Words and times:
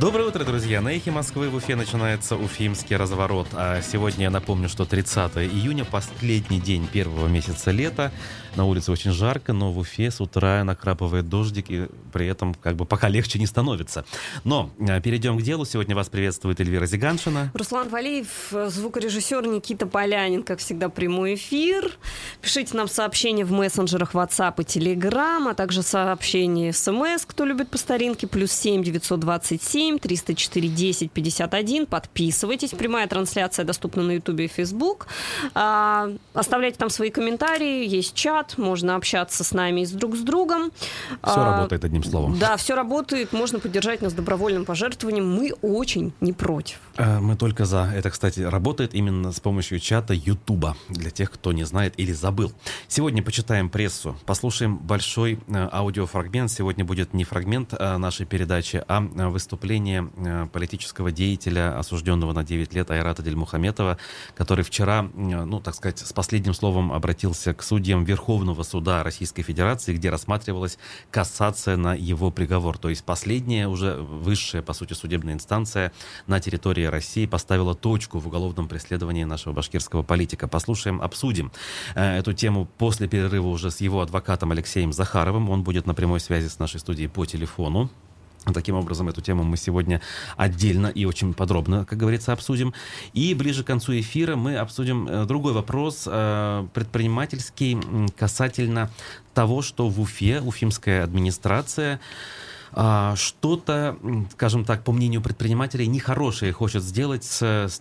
Доброе 0.00 0.28
утро, 0.28 0.44
друзья! 0.44 0.82
На 0.82 0.90
эхе 0.90 1.10
Москвы 1.10 1.48
в 1.48 1.54
Уфе 1.54 1.74
начинается 1.74 2.36
Уфимский 2.36 2.96
разворот. 2.96 3.48
А 3.54 3.80
сегодня 3.80 4.24
я 4.24 4.30
напомню, 4.30 4.68
что 4.68 4.84
30 4.84 5.38
июня, 5.38 5.86
последний 5.86 6.60
день 6.60 6.86
первого 6.86 7.28
месяца 7.28 7.70
лета. 7.70 8.12
На 8.56 8.66
улице 8.66 8.92
очень 8.92 9.12
жарко, 9.12 9.54
но 9.54 9.72
в 9.72 9.78
Уфе 9.78 10.10
с 10.10 10.20
утра 10.20 10.64
накрапывает 10.64 11.30
дождик, 11.30 11.66
и 11.70 11.88
при 12.12 12.26
этом 12.26 12.52
как 12.54 12.76
бы 12.76 12.84
пока 12.84 13.08
легче 13.08 13.38
не 13.38 13.46
становится. 13.46 14.04
Но 14.44 14.70
а, 14.80 15.00
перейдем 15.00 15.38
к 15.38 15.42
делу. 15.42 15.64
Сегодня 15.64 15.96
вас 15.96 16.10
приветствует 16.10 16.60
Эльвира 16.60 16.84
Зиганшина. 16.84 17.50
Руслан 17.54 17.88
Валиев, 17.88 18.52
звукорежиссер 18.52 19.46
Никита 19.46 19.86
Полянин, 19.86 20.42
как 20.42 20.58
всегда, 20.58 20.90
прямой 20.90 21.36
эфир. 21.36 21.90
Пишите 22.42 22.76
нам 22.76 22.88
сообщения 22.88 23.46
в 23.46 23.52
мессенджерах 23.52 24.14
WhatsApp 24.14 24.54
и 24.58 24.62
Telegram, 24.62 25.50
а 25.50 25.54
также 25.54 25.82
сообщения 25.82 26.74
смс, 26.74 27.24
кто 27.26 27.46
любит 27.46 27.70
по 27.70 27.78
старинке, 27.78 28.26
плюс 28.26 28.52
7 28.52 28.82
927 28.82 29.85
304 29.98 30.68
10 30.68 31.10
51. 31.10 31.86
Подписывайтесь. 31.86 32.70
Прямая 32.70 33.06
трансляция 33.06 33.64
доступна 33.64 34.02
на 34.02 34.12
YouTube 34.12 34.40
и 34.40 34.46
Facebook. 34.48 35.06
А, 35.54 36.10
оставляйте 36.34 36.78
там 36.78 36.90
свои 36.90 37.10
комментарии, 37.10 37.86
есть 37.86 38.14
чат, 38.14 38.58
можно 38.58 38.96
общаться 38.96 39.44
с 39.44 39.52
нами 39.52 39.82
и 39.82 39.86
с 39.86 39.90
друг 39.92 40.16
с 40.16 40.20
другом. 40.20 40.70
Все 41.22 41.40
а, 41.40 41.58
работает 41.58 41.84
одним 41.84 42.04
словом. 42.04 42.38
Да, 42.38 42.56
все 42.56 42.74
работает, 42.74 43.32
можно 43.32 43.58
поддержать 43.58 44.02
нас 44.02 44.12
добровольным 44.12 44.64
пожертвованием. 44.64 45.28
Мы 45.28 45.52
очень 45.62 46.12
не 46.20 46.32
против. 46.32 46.78
А, 46.96 47.20
мы 47.20 47.36
только 47.36 47.64
за. 47.64 47.90
Это, 47.94 48.10
кстати, 48.10 48.40
работает 48.40 48.94
именно 48.94 49.32
с 49.32 49.40
помощью 49.40 49.78
чата 49.78 50.14
Ютуба, 50.14 50.76
для 50.88 51.10
тех, 51.10 51.30
кто 51.30 51.52
не 51.52 51.64
знает 51.64 51.94
или 51.96 52.12
забыл. 52.12 52.52
Сегодня 52.88 53.22
почитаем 53.22 53.70
прессу, 53.70 54.16
послушаем 54.26 54.76
большой 54.76 55.38
э, 55.48 55.68
аудиофрагмент. 55.72 56.50
Сегодня 56.50 56.84
будет 56.84 57.14
не 57.14 57.24
фрагмент 57.24 57.72
э, 57.72 57.96
нашей 57.96 58.26
передачи, 58.26 58.82
а 58.88 59.00
выступление 59.00 59.75
э, 59.78 60.46
политического 60.52 61.12
деятеля, 61.12 61.78
осужденного 61.78 62.32
на 62.32 62.44
9 62.44 62.74
лет 62.74 62.90
Айрата 62.90 63.22
Дельмухаметова, 63.22 63.98
который 64.34 64.64
вчера, 64.64 65.02
ну, 65.02 65.60
так 65.60 65.74
сказать, 65.74 65.98
с 65.98 66.12
последним 66.12 66.54
словом 66.54 66.92
обратился 66.92 67.54
к 67.54 67.62
судьям 67.62 68.04
Верховного 68.04 68.26
Верховного 68.26 68.64
суда 68.64 69.02
Российской 69.02 69.42
Федерации, 69.42 69.94
где 69.94 70.10
рассматривалась 70.10 70.78
кассация 71.10 71.76
на 71.76 71.94
его 71.94 72.30
приговор. 72.30 72.78
То 72.78 72.88
есть 72.88 73.04
последняя, 73.04 73.68
уже 73.68 73.94
высшая, 73.94 74.62
по 74.62 74.72
сути, 74.72 74.94
судебная 74.94 75.34
инстанция 75.34 75.92
на 76.26 76.40
территории 76.40 76.84
России 76.84 77.26
поставила 77.26 77.74
точку 77.74 78.18
в 78.18 78.26
уголовном 78.26 78.68
преследовании 78.68 79.24
нашего 79.24 79.52
башкирского 79.52 80.02
политика. 80.02 80.48
Послушаем, 80.48 81.00
обсудим 81.00 81.52
э, 81.94 82.18
эту 82.18 82.32
тему 82.32 82.68
после 82.78 83.08
перерыва 83.08 83.48
уже 83.48 83.70
с 83.70 83.80
его 83.80 84.00
адвокатом 84.00 84.52
Алексеем 84.52 84.92
Захаровым. 84.92 85.50
Он 85.50 85.62
будет 85.62 85.86
на 85.86 85.94
прямой 85.94 86.20
связи 86.20 86.48
с 86.48 86.58
нашей 86.58 86.80
студией 86.80 87.08
по 87.08 87.26
телефону. 87.26 87.90
Таким 88.54 88.76
образом, 88.76 89.08
эту 89.08 89.20
тему 89.20 89.42
мы 89.42 89.56
сегодня 89.56 90.00
отдельно 90.36 90.86
и 90.86 91.04
очень 91.04 91.34
подробно, 91.34 91.84
как 91.84 91.98
говорится, 91.98 92.32
обсудим. 92.32 92.74
И 93.12 93.34
ближе 93.34 93.64
к 93.64 93.66
концу 93.66 93.98
эфира 93.98 94.36
мы 94.36 94.56
обсудим 94.56 95.08
э, 95.08 95.26
другой 95.26 95.52
вопрос, 95.52 96.04
э, 96.06 96.66
предпринимательский, 96.72 97.76
касательно 98.16 98.90
того, 99.34 99.62
что 99.62 99.88
в 99.88 100.00
Уфе, 100.00 100.40
уфимская 100.40 101.02
администрация 101.02 102.00
что-то, 103.16 103.98
скажем 104.32 104.64
так, 104.64 104.84
по 104.84 104.92
мнению 104.92 105.22
предпринимателей, 105.22 105.86
нехорошее 105.86 106.52
хочет 106.52 106.82
сделать 106.82 107.24
с, 107.24 107.42
с 107.42 107.80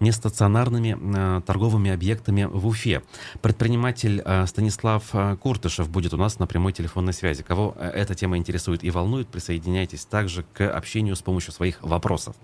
нестационарными 0.00 0.96
а, 1.16 1.40
торговыми 1.42 1.90
объектами 1.90 2.44
в 2.44 2.66
Уфе. 2.66 3.02
Предприниматель 3.42 4.22
а, 4.24 4.46
Станислав 4.46 5.04
Куртышев 5.40 5.88
будет 5.88 6.14
у 6.14 6.16
нас 6.16 6.38
на 6.38 6.46
прямой 6.46 6.72
телефонной 6.72 7.12
связи. 7.12 7.42
Кого 7.42 7.76
эта 7.78 8.14
тема 8.14 8.36
интересует 8.36 8.84
и 8.84 8.90
волнует, 8.90 9.28
присоединяйтесь 9.28 10.04
также 10.04 10.44
к 10.52 10.68
общению 10.68 11.16
с 11.16 11.22
помощью 11.22 11.52
своих 11.52 11.82
вопросов. 11.82 12.36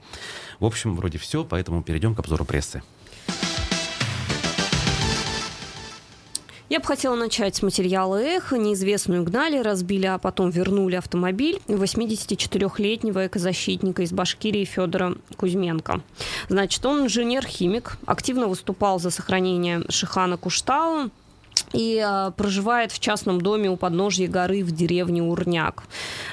В 0.58 0.64
общем, 0.64 0.96
вроде 0.96 1.18
все, 1.18 1.44
поэтому 1.44 1.82
перейдем 1.82 2.14
к 2.14 2.18
обзору 2.18 2.44
прессы. 2.44 2.82
Я 6.70 6.78
бы 6.78 6.86
хотела 6.86 7.16
начать 7.16 7.56
с 7.56 7.62
материала 7.62 8.14
«Эхо». 8.14 8.56
Неизвестную 8.56 9.24
гнали, 9.24 9.58
разбили, 9.58 10.06
а 10.06 10.18
потом 10.18 10.50
вернули 10.50 10.94
автомобиль 10.94 11.60
84-летнего 11.66 13.26
экозащитника 13.26 14.02
из 14.02 14.12
Башкирии 14.12 14.64
Федора 14.64 15.16
Кузьменко. 15.36 16.00
Значит, 16.48 16.86
он 16.86 17.06
инженер-химик, 17.06 17.98
активно 18.06 18.46
выступал 18.46 19.00
за 19.00 19.10
сохранение 19.10 19.82
Шихана 19.88 20.36
Куштау, 20.36 21.10
и 21.72 21.98
а, 21.98 22.30
проживает 22.32 22.92
в 22.92 22.98
частном 22.98 23.40
доме 23.40 23.70
у 23.70 23.76
подножья 23.76 24.28
горы 24.28 24.62
в 24.62 24.72
деревне 24.72 25.22
Урняк. 25.22 25.84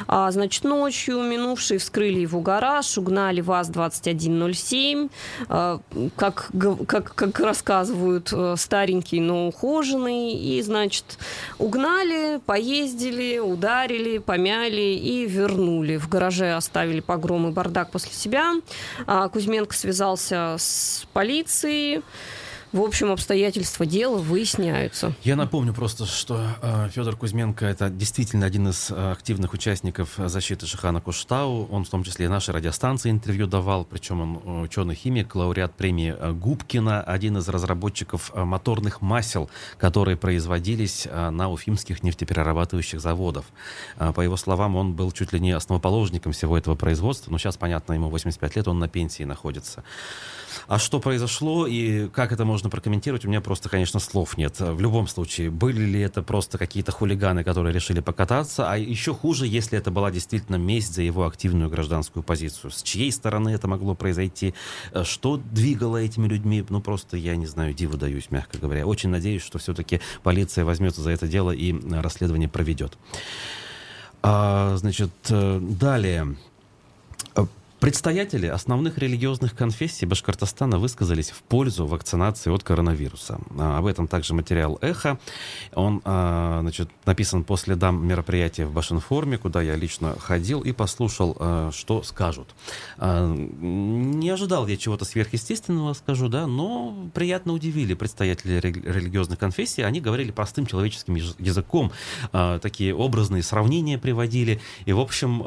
А, 0.07 0.31
значит, 0.31 0.63
ночью 0.63 1.21
минувшие 1.21 1.79
вскрыли 1.79 2.19
его 2.19 2.41
гараж, 2.41 2.97
угнали 2.97 3.41
ВАЗ-2107, 3.41 5.09
а, 5.49 5.79
как, 6.15 6.51
как, 6.87 7.15
как 7.15 7.39
рассказывают, 7.39 8.29
а, 8.33 8.55
старенький, 8.57 9.19
но 9.19 9.47
ухоженный, 9.47 10.33
и, 10.33 10.61
значит, 10.61 11.17
угнали, 11.59 12.39
поездили, 12.45 13.39
ударили, 13.39 14.17
помяли 14.17 14.95
и 14.95 15.25
вернули. 15.25 15.97
В 15.97 16.09
гараже 16.09 16.53
оставили 16.53 16.99
погром 16.99 17.47
и 17.47 17.51
бардак 17.51 17.91
после 17.91 18.11
себя. 18.11 18.53
А, 19.05 19.29
Кузьменко 19.29 19.75
связался 19.75 20.55
с 20.57 21.05
полицией, 21.13 22.01
в 22.71 22.81
общем, 22.81 23.11
обстоятельства 23.11 23.85
дела 23.85 24.17
выясняются. 24.17 25.13
Я 25.23 25.35
напомню 25.35 25.73
просто, 25.73 26.05
что 26.05 26.41
э, 26.61 26.89
Федор 26.93 27.15
Кузьменко 27.15 27.65
это 27.65 27.89
действительно 27.89 28.45
один 28.45 28.67
из 28.67 28.91
э, 28.91 29.11
активных 29.11 29.53
участников 29.53 30.15
защиты 30.17 30.65
Шихана 30.65 30.99
Куштау. 30.99 31.67
Он 31.71 31.85
в 31.85 31.89
том 31.89 32.03
числе 32.03 32.25
и 32.25 32.29
нашей 32.29 32.53
радиостанции 32.53 33.09
интервью 33.09 33.47
давал, 33.47 33.85
причем 33.85 34.21
он 34.21 34.41
э, 34.43 34.63
ученый-химик, 34.63 35.33
лауреат 35.33 35.75
премии 35.75 36.13
э, 36.17 36.31
Губкина, 36.33 37.01
один 37.01 37.37
из 37.37 37.47
разработчиков 37.47 38.31
э, 38.33 38.43
моторных 38.43 39.01
масел, 39.01 39.49
которые 39.77 40.17
производились 40.17 41.07
э, 41.09 41.29
на 41.29 41.49
уфимских 41.49 42.03
нефтеперерабатывающих 42.03 42.99
заводах. 42.99 43.45
Э, 43.97 44.11
по 44.11 44.21
его 44.21 44.35
словам, 44.35 44.75
он 44.75 44.93
был 44.93 45.11
чуть 45.11 45.31
ли 45.31 45.39
не 45.39 45.51
основоположником 45.51 46.33
всего 46.33 46.57
этого 46.57 46.75
производства, 46.75 47.31
но 47.31 47.37
сейчас, 47.37 47.55
понятно, 47.55 47.93
ему 47.93 48.09
85 48.09 48.55
лет, 48.57 48.67
он 48.67 48.79
на 48.79 48.87
пенсии 48.87 49.23
находится. 49.23 49.83
А 50.67 50.79
что 50.79 50.99
произошло 50.99 51.67
и 51.67 52.07
как 52.09 52.31
это 52.31 52.45
можно 52.45 52.69
прокомментировать, 52.69 53.25
у 53.25 53.29
меня 53.29 53.41
просто, 53.41 53.69
конечно, 53.69 53.99
слов 53.99 54.37
нет. 54.37 54.59
В 54.59 54.79
любом 54.79 55.07
случае, 55.07 55.49
были 55.49 55.83
ли 55.83 55.99
это 55.99 56.21
просто 56.21 56.57
какие-то 56.57 56.91
хулиганы, 56.91 57.43
которые 57.43 57.73
решили 57.73 57.99
покататься, 57.99 58.71
а 58.71 58.77
еще 58.77 59.13
хуже, 59.13 59.47
если 59.47 59.77
это 59.77 59.91
была 59.91 60.11
действительно 60.11 60.57
месть 60.57 60.93
за 60.93 61.01
его 61.01 61.25
активную 61.25 61.69
гражданскую 61.69 62.23
позицию. 62.23 62.71
С 62.71 62.81
чьей 62.81 63.11
стороны 63.11 63.49
это 63.49 63.67
могло 63.67 63.95
произойти? 63.95 64.53
Э, 64.91 65.03
что 65.03 65.37
двигало 65.37 65.97
этими 65.97 66.27
людьми? 66.27 66.65
Ну, 66.69 66.81
просто, 66.81 67.17
я 67.17 67.35
не 67.35 67.45
знаю, 67.45 67.73
диву 67.73 67.97
даюсь, 67.97 68.31
мягко 68.31 68.57
говоря. 68.57 68.85
Очень 68.85 69.09
надеюсь, 69.09 69.43
что 69.43 69.59
все-таки 69.59 70.01
полиция 70.23 70.65
возьмется 70.65 71.01
за 71.01 71.11
это 71.11 71.27
дело 71.27 71.51
и 71.51 71.73
расследование 71.91 72.49
проведет. 72.49 72.97
А, 74.21 74.75
значит, 74.77 75.11
э, 75.29 75.59
далее. 75.61 76.35
Предстоятели 77.79 78.47
основных 78.47 78.97
религиозных 78.97 79.55
конфессий 79.55 80.07
Башкортостана 80.07 80.79
высказались 80.79 81.29
в 81.29 81.43
пользу 81.43 81.85
вакцинации 81.85 82.51
от 82.51 82.63
коронавируса. 82.63 83.39
А, 83.55 83.77
об 83.77 83.85
этом 83.85 84.07
также 84.07 84.33
материал 84.33 84.79
«Эхо». 84.81 85.19
Он 85.75 86.01
а, 86.03 86.61
значит, 86.61 86.89
написан 87.05 87.43
по 87.43 87.55
следам 87.55 88.05
мероприятия 88.07 88.65
в 88.65 88.73
Башинформе, 88.73 89.37
куда 89.37 89.61
я 89.61 89.75
лично 89.75 90.17
ходил 90.17 90.61
и 90.61 90.71
послушал, 90.71 91.37
а, 91.39 91.71
что 91.71 92.01
скажут. 92.01 92.55
Не 92.99 94.29
ожидал 94.29 94.65
я 94.65 94.75
чего-то 94.75 95.05
сверхъестественного, 95.05 95.93
скажу, 95.93 96.29
да, 96.29 96.47
но 96.47 97.09
приятно 97.13 97.53
удивили 97.53 97.93
представители 97.93 98.59
религиозных 98.59 99.37
конфессий. 99.37 99.83
Они 99.83 100.01
говорили 100.01 100.31
простым 100.31 100.65
человеческим 100.65 101.13
языком, 101.15 101.91
такие 102.31 102.95
образные 102.95 103.43
сравнения 103.43 103.99
приводили. 103.99 104.59
И, 104.85 104.93
в 104.93 104.99
общем, 104.99 105.43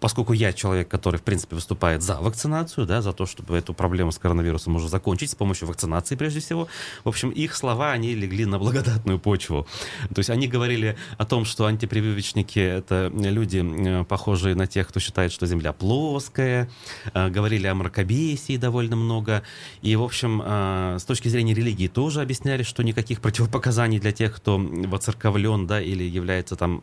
поскольку 0.00 0.32
я 0.32 0.52
человек, 0.52 0.88
который, 0.88 1.16
в 1.16 1.22
принципе, 1.22 1.54
выступает 1.54 2.02
за 2.02 2.16
вакцинацию, 2.16 2.86
да, 2.86 3.02
за 3.02 3.12
то, 3.12 3.26
чтобы 3.26 3.56
эту 3.56 3.74
проблему 3.74 4.10
с 4.10 4.18
коронавирусом 4.18 4.76
уже 4.76 4.88
закончить 4.88 5.30
с 5.30 5.34
помощью 5.34 5.68
вакцинации, 5.68 6.16
прежде 6.16 6.40
всего, 6.40 6.68
в 7.04 7.08
общем, 7.08 7.30
их 7.30 7.54
слова, 7.54 7.92
они 7.92 8.14
легли 8.14 8.46
на 8.46 8.58
благодатную 8.58 9.18
почву. 9.18 9.66
То 10.14 10.18
есть 10.18 10.30
они 10.30 10.48
говорили 10.48 10.96
о 11.18 11.26
том, 11.26 11.44
что 11.44 11.66
антипрививочники— 11.66 12.58
это 12.58 13.12
люди, 13.14 13.62
э, 13.62 14.04
похожие 14.04 14.54
на 14.54 14.66
тех, 14.66 14.88
кто 14.88 15.00
считает, 15.00 15.32
что 15.32 15.46
Земля 15.46 15.72
плоская, 15.72 16.68
э, 17.12 17.28
говорили 17.28 17.66
о 17.66 17.74
мракобесии 17.74 18.56
довольно 18.56 18.96
много, 18.96 19.42
и, 19.82 19.94
в 19.96 20.02
общем, 20.02 20.42
э, 20.44 20.96
с 20.98 21.04
точки 21.04 21.28
зрения 21.28 21.54
религии 21.54 21.88
тоже 21.88 22.22
объясняли, 22.22 22.62
что 22.62 22.82
никаких 22.82 23.20
противопоказаний 23.20 24.00
для 24.00 24.12
тех, 24.12 24.34
кто 24.34 24.58
воцерковлен, 24.58 25.66
да, 25.66 25.80
или 25.80 26.04
является 26.04 26.56
там 26.56 26.80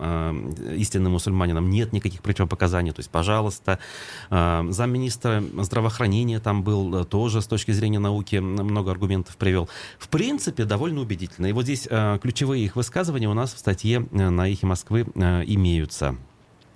истинным 0.75 1.13
мусульманином, 1.13 1.69
нет 1.69 1.93
никаких 1.93 2.21
противопоказаний, 2.21 2.91
то 2.91 2.99
есть 2.99 3.06
есть, 3.07 3.11
пожалуйста. 3.11 3.79
А, 4.29 4.65
замминистра 4.69 5.43
здравоохранения 5.57 6.39
там 6.39 6.63
был 6.63 7.01
э, 7.01 7.05
тоже 7.05 7.41
с 7.41 7.47
точки 7.47 7.71
зрения 7.71 7.99
науки 7.99 8.37
много 8.37 8.91
аргументов 8.91 9.37
привел. 9.37 9.69
В 9.97 10.09
принципе, 10.09 10.65
довольно 10.65 11.01
убедительно. 11.01 11.47
И 11.47 11.53
вот 11.53 11.63
здесь 11.63 11.87
э, 11.89 12.19
ключевые 12.21 12.65
их 12.65 12.75
высказывания 12.75 13.29
у 13.29 13.33
нас 13.33 13.53
в 13.53 13.59
статье 13.59 14.05
э, 14.11 14.29
на 14.29 14.51
«Эхе 14.51 14.67
Москвы» 14.67 15.01
имеются. 15.07 16.15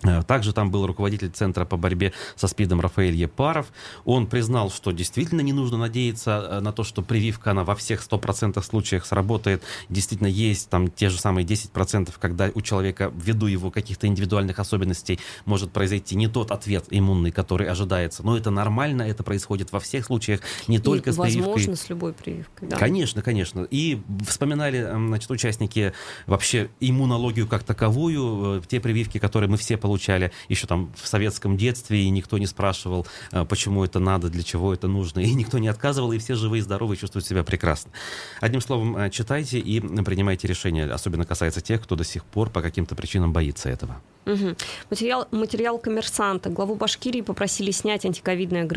Э, 0.03 0.23
также 0.23 0.53
там 0.53 0.71
был 0.71 0.85
руководитель 0.87 1.29
Центра 1.29 1.65
по 1.65 1.77
борьбе 1.77 2.13
со 2.35 2.47
СПИДом 2.47 2.81
Рафаэль 2.81 3.15
Епаров. 3.15 3.67
Он 4.05 4.27
признал, 4.27 4.71
что 4.71 4.91
действительно 4.91 5.41
не 5.41 5.53
нужно 5.53 5.77
надеяться 5.77 6.47
э, 6.49 6.59
на 6.59 6.71
то, 6.71 6.83
что 6.83 7.01
прививка, 7.01 7.51
она 7.51 7.63
во 7.63 7.75
всех 7.75 8.01
100% 8.01 8.61
случаях 8.63 9.05
сработает. 9.05 9.63
Действительно, 9.89 10.27
есть 10.27 10.69
там 10.69 10.89
те 10.89 11.09
же 11.09 11.19
самые 11.19 11.45
10%, 11.45 12.11
когда 12.19 12.49
у 12.53 12.61
человека, 12.61 13.11
ввиду 13.15 13.47
его 13.47 13.71
каких-то 13.71 14.07
индивидуальных 14.07 14.59
особенностей, 14.59 15.19
может 15.45 15.71
произойти 15.71 16.15
не 16.15 16.27
тот 16.27 16.51
ответ 16.51 16.85
иммунный, 16.89 17.31
который 17.31 17.67
ожидается. 17.67 18.23
Но 18.23 18.37
это 18.37 18.51
нормально, 18.51 19.03
это 19.03 19.23
происходит 19.23 19.71
во 19.71 19.79
всех 19.79 20.05
случаях, 20.05 20.41
не 20.67 20.79
только 20.79 21.11
И, 21.11 21.13
с 21.13 21.17
прививкой. 21.17 21.51
Возможно, 21.51 21.75
с 21.75 21.89
любой 21.89 22.13
прививкой, 22.13 22.69
да. 22.69 22.77
Конечно, 22.77 23.21
конечно. 23.21 23.67
И 23.69 24.01
вспоминали, 24.27 24.81
значит, 24.81 25.29
участники 25.29 25.93
вообще 26.25 26.69
иммунологию 26.79 27.47
как 27.47 27.63
таковую, 27.63 28.59
э, 28.59 28.61
те 28.67 28.79
прививки, 28.79 29.17
которые 29.19 29.49
мы 29.49 29.57
все 29.57 29.77
получили 29.77 29.90
получали 29.91 30.31
еще 30.47 30.67
там 30.67 30.89
в 30.95 31.05
советском 31.05 31.57
детстве, 31.57 32.03
и 32.03 32.09
никто 32.09 32.37
не 32.37 32.47
спрашивал, 32.47 33.05
э, 33.33 33.43
почему 33.43 33.83
это 33.83 33.99
надо, 33.99 34.29
для 34.29 34.41
чего 34.41 34.73
это 34.73 34.87
нужно, 34.87 35.19
и 35.19 35.33
никто 35.33 35.57
не 35.57 35.67
отказывал, 35.67 36.13
и 36.13 36.17
все 36.17 36.35
живые, 36.35 36.63
здоровые, 36.63 36.97
чувствуют 36.97 37.25
себя 37.25 37.43
прекрасно. 37.43 37.91
Одним 38.39 38.61
словом, 38.61 38.95
э, 38.95 39.09
читайте 39.09 39.59
и 39.59 39.81
принимайте 39.81 40.47
решения, 40.47 40.85
особенно 40.85 41.25
касается 41.25 41.59
тех, 41.59 41.81
кто 41.81 41.97
до 41.97 42.05
сих 42.05 42.23
пор 42.23 42.49
по 42.49 42.61
каким-то 42.61 42.95
причинам 42.95 43.33
боится 43.33 43.69
этого. 43.69 44.01
Угу. 44.25 44.55
Материал, 44.89 45.27
материал 45.31 45.77
коммерсанта. 45.79 46.49
Главу 46.49 46.75
Башкирии 46.75 47.21
попросили 47.21 47.71
снять 47.71 48.05
антиковидные 48.05 48.69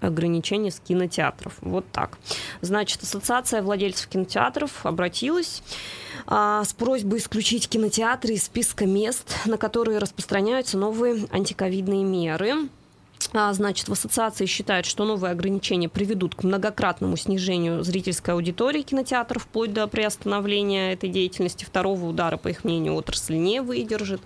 ограничения 0.00 0.70
с 0.70 0.80
кинотеатров. 0.80 1.54
Вот 1.60 1.84
так. 1.92 2.18
Значит, 2.62 3.02
Ассоциация 3.02 3.62
владельцев 3.62 4.08
кинотеатров 4.08 4.86
обратилась 4.86 5.62
а, 6.26 6.64
с 6.64 6.72
просьбой 6.72 7.18
исключить 7.18 7.68
кинотеатры 7.68 8.34
из 8.34 8.44
списка 8.44 8.86
мест, 8.86 9.34
на 9.44 9.58
которые 9.58 9.98
распространяются 9.98 10.78
новые 10.78 11.26
антиковидные 11.30 12.02
меры. 12.02 12.68
А, 13.32 13.52
значит, 13.52 13.88
в 13.88 13.92
ассоциации 13.92 14.46
считают, 14.46 14.86
что 14.86 15.04
новые 15.04 15.32
ограничения 15.32 15.88
приведут 15.88 16.34
к 16.34 16.42
многократному 16.42 17.16
снижению 17.16 17.82
зрительской 17.82 18.34
аудитории 18.34 18.82
кинотеатров 18.82 19.42
вплоть 19.42 19.72
до 19.72 19.86
приостановления 19.86 20.92
этой 20.92 21.10
деятельности. 21.10 21.64
Второго 21.64 22.06
удара, 22.06 22.36
по 22.36 22.48
их 22.48 22.64
мнению, 22.64 22.94
отрасль 22.94 23.34
не 23.34 23.60
выдержит. 23.60 24.20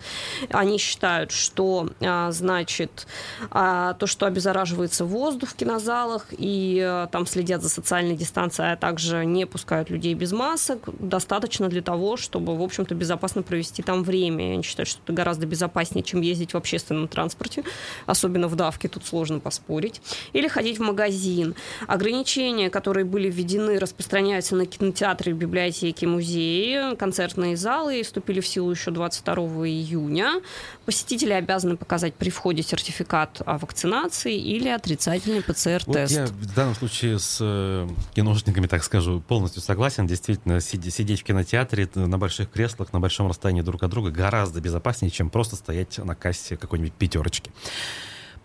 Они 0.50 0.78
считают, 0.78 1.30
что, 1.30 1.88
а, 2.00 2.30
значит, 2.30 3.06
а, 3.50 3.94
то, 3.94 4.06
что 4.06 4.26
обеззараживается 4.26 5.04
воздух 5.04 5.50
в 5.50 5.54
кинозалах 5.54 6.26
и 6.30 7.06
там 7.10 7.26
следят 7.26 7.62
за 7.62 7.68
социальной 7.68 8.16
дистанцией, 8.16 8.72
а 8.72 8.76
также 8.76 9.24
не 9.24 9.46
пускают 9.46 9.90
людей 9.90 10.14
без 10.14 10.32
масок, 10.32 10.88
достаточно 10.98 11.68
для 11.68 11.82
того, 11.82 12.16
чтобы, 12.16 12.56
в 12.56 12.62
общем-то, 12.62 12.94
безопасно 12.94 13.42
провести 13.42 13.82
там 13.82 14.02
время. 14.02 14.54
Они 14.54 14.62
считают, 14.62 14.88
что 14.88 15.00
это 15.04 15.12
гораздо 15.12 15.46
безопаснее, 15.46 16.02
чем 16.02 16.20
ездить 16.20 16.54
в 16.54 16.56
общественном 16.56 17.08
транспорте, 17.08 17.64
особенно 18.06 18.48
в 18.48 18.56
давке 18.56 18.79
тут 18.88 19.06
сложно 19.06 19.40
поспорить, 19.40 20.00
или 20.32 20.48
ходить 20.48 20.78
в 20.78 20.82
магазин. 20.82 21.54
Ограничения, 21.86 22.70
которые 22.70 23.04
были 23.04 23.30
введены, 23.30 23.78
распространяются 23.78 24.56
на 24.56 24.66
кинотеатры, 24.66 25.32
библиотеки, 25.32 26.04
музеи, 26.04 26.94
концертные 26.96 27.56
залы 27.56 28.00
и 28.00 28.02
вступили 28.02 28.40
в 28.40 28.46
силу 28.46 28.70
еще 28.70 28.90
22 28.90 29.34
июня. 29.66 30.40
Посетители 30.84 31.32
обязаны 31.32 31.76
показать 31.76 32.14
при 32.14 32.30
входе 32.30 32.62
сертификат 32.62 33.42
о 33.44 33.58
вакцинации 33.58 34.36
или 34.36 34.68
отрицательный 34.68 35.42
ПЦР-тест. 35.42 35.86
Вот 35.86 36.10
я 36.10 36.26
в 36.26 36.54
данном 36.54 36.74
случае 36.74 37.18
с 37.18 37.38
э, 37.40 37.88
киношниками, 38.14 38.66
так 38.66 38.84
скажу, 38.84 39.20
полностью 39.20 39.62
согласен. 39.62 40.06
Действительно, 40.06 40.60
сидеть 40.60 41.20
в 41.20 41.24
кинотеатре 41.24 41.88
на 41.94 42.18
больших 42.18 42.50
креслах, 42.50 42.92
на 42.92 43.00
большом 43.00 43.28
расстоянии 43.28 43.62
друг 43.62 43.82
от 43.82 43.90
друга 43.90 44.10
гораздо 44.10 44.60
безопаснее, 44.60 45.10
чем 45.10 45.30
просто 45.30 45.56
стоять 45.56 45.98
на 45.98 46.14
кассе 46.14 46.56
какой-нибудь 46.56 46.92
пятерочки. 46.94 47.50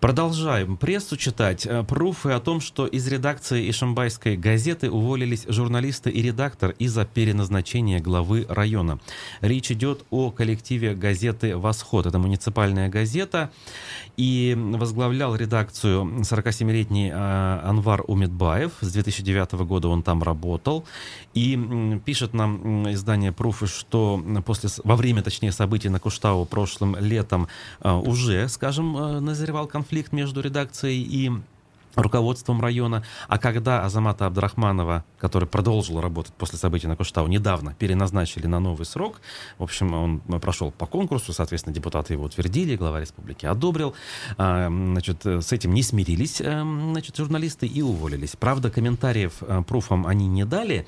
Продолжаем 0.02 0.76
прессу 0.78 1.16
читать. 1.16 1.66
Э, 1.66 1.84
пруфы 1.84 2.32
о 2.32 2.40
том, 2.40 2.60
что 2.60 2.86
из 2.86 3.08
редакции 3.08 3.70
Ишимбайской 3.70 4.36
газеты 4.36 4.92
уволились 4.92 5.46
журналисты 5.48 6.10
и 6.12 6.22
редактор 6.22 6.72
из-за 6.78 7.06
переназначения 7.06 8.02
главы 8.02 8.46
района. 8.48 9.00
Речь 9.42 9.72
идет 9.72 10.06
о 10.12 10.32
коллективе 10.32 10.94
газеты 10.96 11.58
«Восход». 11.58 12.06
Это 12.06 12.20
муниципальная 12.20 12.90
газета. 12.90 13.52
И 14.18 14.56
возглавлял 14.56 15.36
редакцию 15.36 16.04
47-летний 16.22 17.10
э, 17.10 17.60
Анвар 17.64 18.04
Умедбаев. 18.06 18.74
С 18.82 18.92
2009 18.92 19.54
года 19.66 19.88
он 19.88 20.04
там 20.04 20.22
работал. 20.22 20.86
И 21.34 22.00
пишет 22.06 22.34
нам 22.34 22.92
издание 22.92 23.32
«Пруфы», 23.32 23.66
что 23.66 24.22
после, 24.46 24.70
во 24.84 24.98
время, 24.98 25.24
точнее, 25.24 25.54
событий 25.54 25.90
на 25.90 26.00
Куштау 26.00 26.46
прошлым 26.46 26.98
летом 26.98 27.48
э, 27.80 27.92
уже, 27.92 28.50
скажем, 28.50 29.24
назревал 29.26 29.66
конфликт 29.68 29.85
конфликт 29.86 30.12
между 30.14 30.42
редакцией 30.42 31.04
и 31.04 31.32
руководством 31.96 32.60
района. 32.60 33.04
А 33.28 33.38
когда 33.38 33.86
Азамата 33.86 34.26
Абдрахманова, 34.26 35.06
который 35.20 35.48
продолжил 35.48 36.02
работать 36.02 36.34
после 36.34 36.58
событий 36.58 36.88
на 36.88 36.96
Куштау, 36.96 37.28
недавно 37.28 37.74
переназначили 37.74 38.48
на 38.48 38.60
новый 38.60 38.86
срок, 38.86 39.22
в 39.60 39.64
общем, 39.64 39.94
он 39.94 40.20
прошел 40.42 40.72
по 40.72 40.88
конкурсу, 40.88 41.34
соответственно, 41.34 41.74
депутаты 41.74 42.14
его 42.14 42.26
утвердили, 42.26 42.76
глава 42.76 43.00
республики 43.00 43.46
одобрил. 43.46 43.94
А, 44.38 44.68
значит, 44.68 45.26
с 45.26 45.52
этим 45.54 45.74
не 45.74 45.84
смирились 45.84 46.42
э, 46.42 46.62
значит, 46.62 47.16
журналисты 47.16 47.68
и 47.68 47.82
уволились. 47.82 48.36
Правда, 48.36 48.70
комментариев 48.70 49.34
э, 49.42 49.64
пруфам 49.66 50.06
они 50.08 50.28
не 50.28 50.46
дали, 50.46 50.88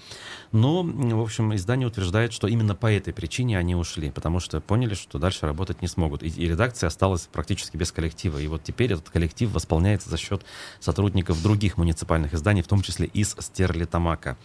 но, 0.51 0.83
в 0.83 1.21
общем, 1.21 1.53
издание 1.55 1.87
утверждает, 1.87 2.33
что 2.33 2.47
именно 2.47 2.75
по 2.75 2.91
этой 2.91 3.13
причине 3.13 3.57
они 3.57 3.75
ушли, 3.75 4.11
потому 4.11 4.39
что 4.39 4.61
поняли, 4.61 4.93
что 4.93 5.19
дальше 5.19 5.45
работать 5.45 5.81
не 5.81 5.87
смогут. 5.87 6.23
И, 6.23 6.27
и 6.27 6.47
редакция 6.47 6.87
осталась 6.87 7.27
практически 7.31 7.77
без 7.77 7.91
коллектива. 7.91 8.37
И 8.37 8.47
вот 8.47 8.63
теперь 8.63 8.93
этот 8.93 9.09
коллектив 9.09 9.51
восполняется 9.51 10.09
за 10.09 10.17
счет 10.17 10.43
сотрудников 10.79 11.41
других 11.41 11.77
муниципальных 11.77 12.33
изданий, 12.33 12.61
в 12.61 12.67
том 12.67 12.81
числе 12.81 13.07
из 13.07 13.35
Стерлитамака. 13.39 14.37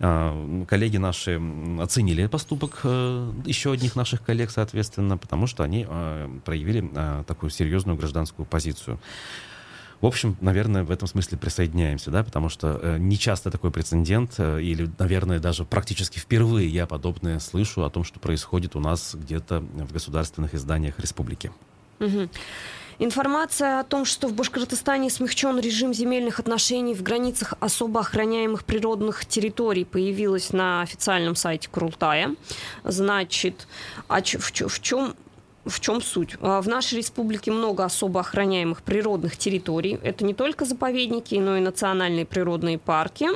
А, 0.00 0.64
коллеги 0.68 0.96
наши 0.96 1.40
оценили 1.80 2.26
поступок 2.26 2.80
э, 2.84 3.32
еще 3.44 3.72
одних 3.72 3.96
наших 3.96 4.22
коллег, 4.22 4.50
соответственно, 4.50 5.18
потому 5.18 5.46
что 5.46 5.62
они 5.64 5.86
а, 5.88 6.30
проявили 6.44 6.90
а, 6.94 7.24
такую 7.24 7.50
серьезную 7.50 7.96
гражданскую 7.96 8.46
позицию. 8.46 8.98
В 10.02 10.06
общем, 10.06 10.36
наверное, 10.40 10.82
в 10.82 10.90
этом 10.90 11.06
смысле 11.06 11.38
присоединяемся, 11.38 12.10
да, 12.10 12.24
потому 12.24 12.48
что 12.48 12.78
э, 12.82 12.98
не 12.98 13.16
часто 13.16 13.52
такой 13.52 13.70
прецедент, 13.70 14.34
э, 14.36 14.60
или, 14.60 14.90
наверное, 14.98 15.38
даже 15.38 15.64
практически 15.64 16.18
впервые 16.18 16.68
я 16.68 16.86
подобное 16.88 17.38
слышу 17.38 17.84
о 17.84 17.90
том, 17.90 18.02
что 18.02 18.18
происходит 18.18 18.74
у 18.74 18.80
нас 18.80 19.14
где-то 19.14 19.60
в 19.60 19.92
государственных 19.92 20.54
изданиях 20.54 20.98
республики. 20.98 21.52
Угу. 22.00 22.28
Информация 22.98 23.78
о 23.78 23.84
том, 23.84 24.04
что 24.04 24.26
в 24.26 24.34
Башкортостане 24.34 25.08
смягчен 25.08 25.60
режим 25.60 25.94
земельных 25.94 26.40
отношений 26.40 26.94
в 26.94 27.02
границах 27.04 27.54
особо 27.60 28.00
охраняемых 28.00 28.64
природных 28.64 29.24
территорий, 29.24 29.84
появилась 29.84 30.52
на 30.52 30.82
официальном 30.82 31.36
сайте 31.36 31.68
Курултая. 31.68 32.34
Значит, 32.82 33.68
а 34.08 34.20
в, 34.20 34.24
в 34.24 34.80
чем 34.82 35.14
в 35.64 35.80
чем 35.80 36.00
суть? 36.00 36.36
А, 36.40 36.60
в 36.60 36.68
нашей 36.68 36.98
республике 36.98 37.52
много 37.52 37.84
особо 37.84 38.20
охраняемых 38.20 38.82
природных 38.82 39.36
территорий. 39.36 39.98
Это 40.02 40.24
не 40.24 40.34
только 40.34 40.64
заповедники, 40.64 41.36
но 41.36 41.56
и 41.56 41.60
национальные 41.60 42.26
природные 42.26 42.78
парки, 42.78 43.28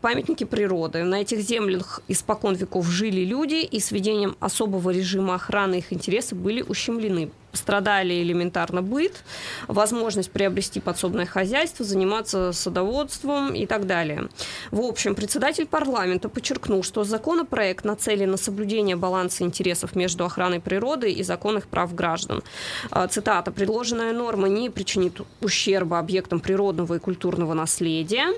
памятники 0.00 0.44
природы. 0.44 1.02
На 1.04 1.22
этих 1.22 1.40
землях 1.40 2.02
испокон 2.08 2.54
веков 2.54 2.86
жили 2.86 3.24
люди, 3.24 3.64
и 3.64 3.80
с 3.80 3.90
введением 3.90 4.36
особого 4.40 4.90
режима 4.90 5.34
охраны 5.34 5.76
их 5.76 5.92
интересы 5.92 6.34
были 6.34 6.62
ущемлены 6.62 7.30
пострадали 7.52 8.14
элементарно 8.22 8.82
быт, 8.82 9.22
возможность 9.68 10.30
приобрести 10.32 10.80
подсобное 10.80 11.26
хозяйство, 11.26 11.84
заниматься 11.84 12.52
садоводством 12.52 13.54
и 13.54 13.66
так 13.66 13.86
далее. 13.86 14.28
В 14.70 14.80
общем, 14.80 15.14
председатель 15.14 15.66
парламента 15.66 16.28
подчеркнул, 16.28 16.82
что 16.82 17.04
законопроект 17.04 17.84
нацелен 17.84 18.32
на 18.32 18.36
соблюдение 18.36 18.96
баланса 18.96 19.44
интересов 19.44 19.94
между 19.94 20.24
охраной 20.24 20.60
природы 20.60 21.12
и 21.12 21.22
законных 21.22 21.68
прав 21.68 21.94
граждан. 21.94 22.42
А, 22.90 23.06
цитата. 23.06 23.52
«Предложенная 23.52 24.12
норма 24.12 24.48
не 24.48 24.70
причинит 24.70 25.20
ущерба 25.40 25.98
объектам 25.98 26.40
природного 26.40 26.94
и 26.94 26.98
культурного 26.98 27.54
наследия. 27.54 28.28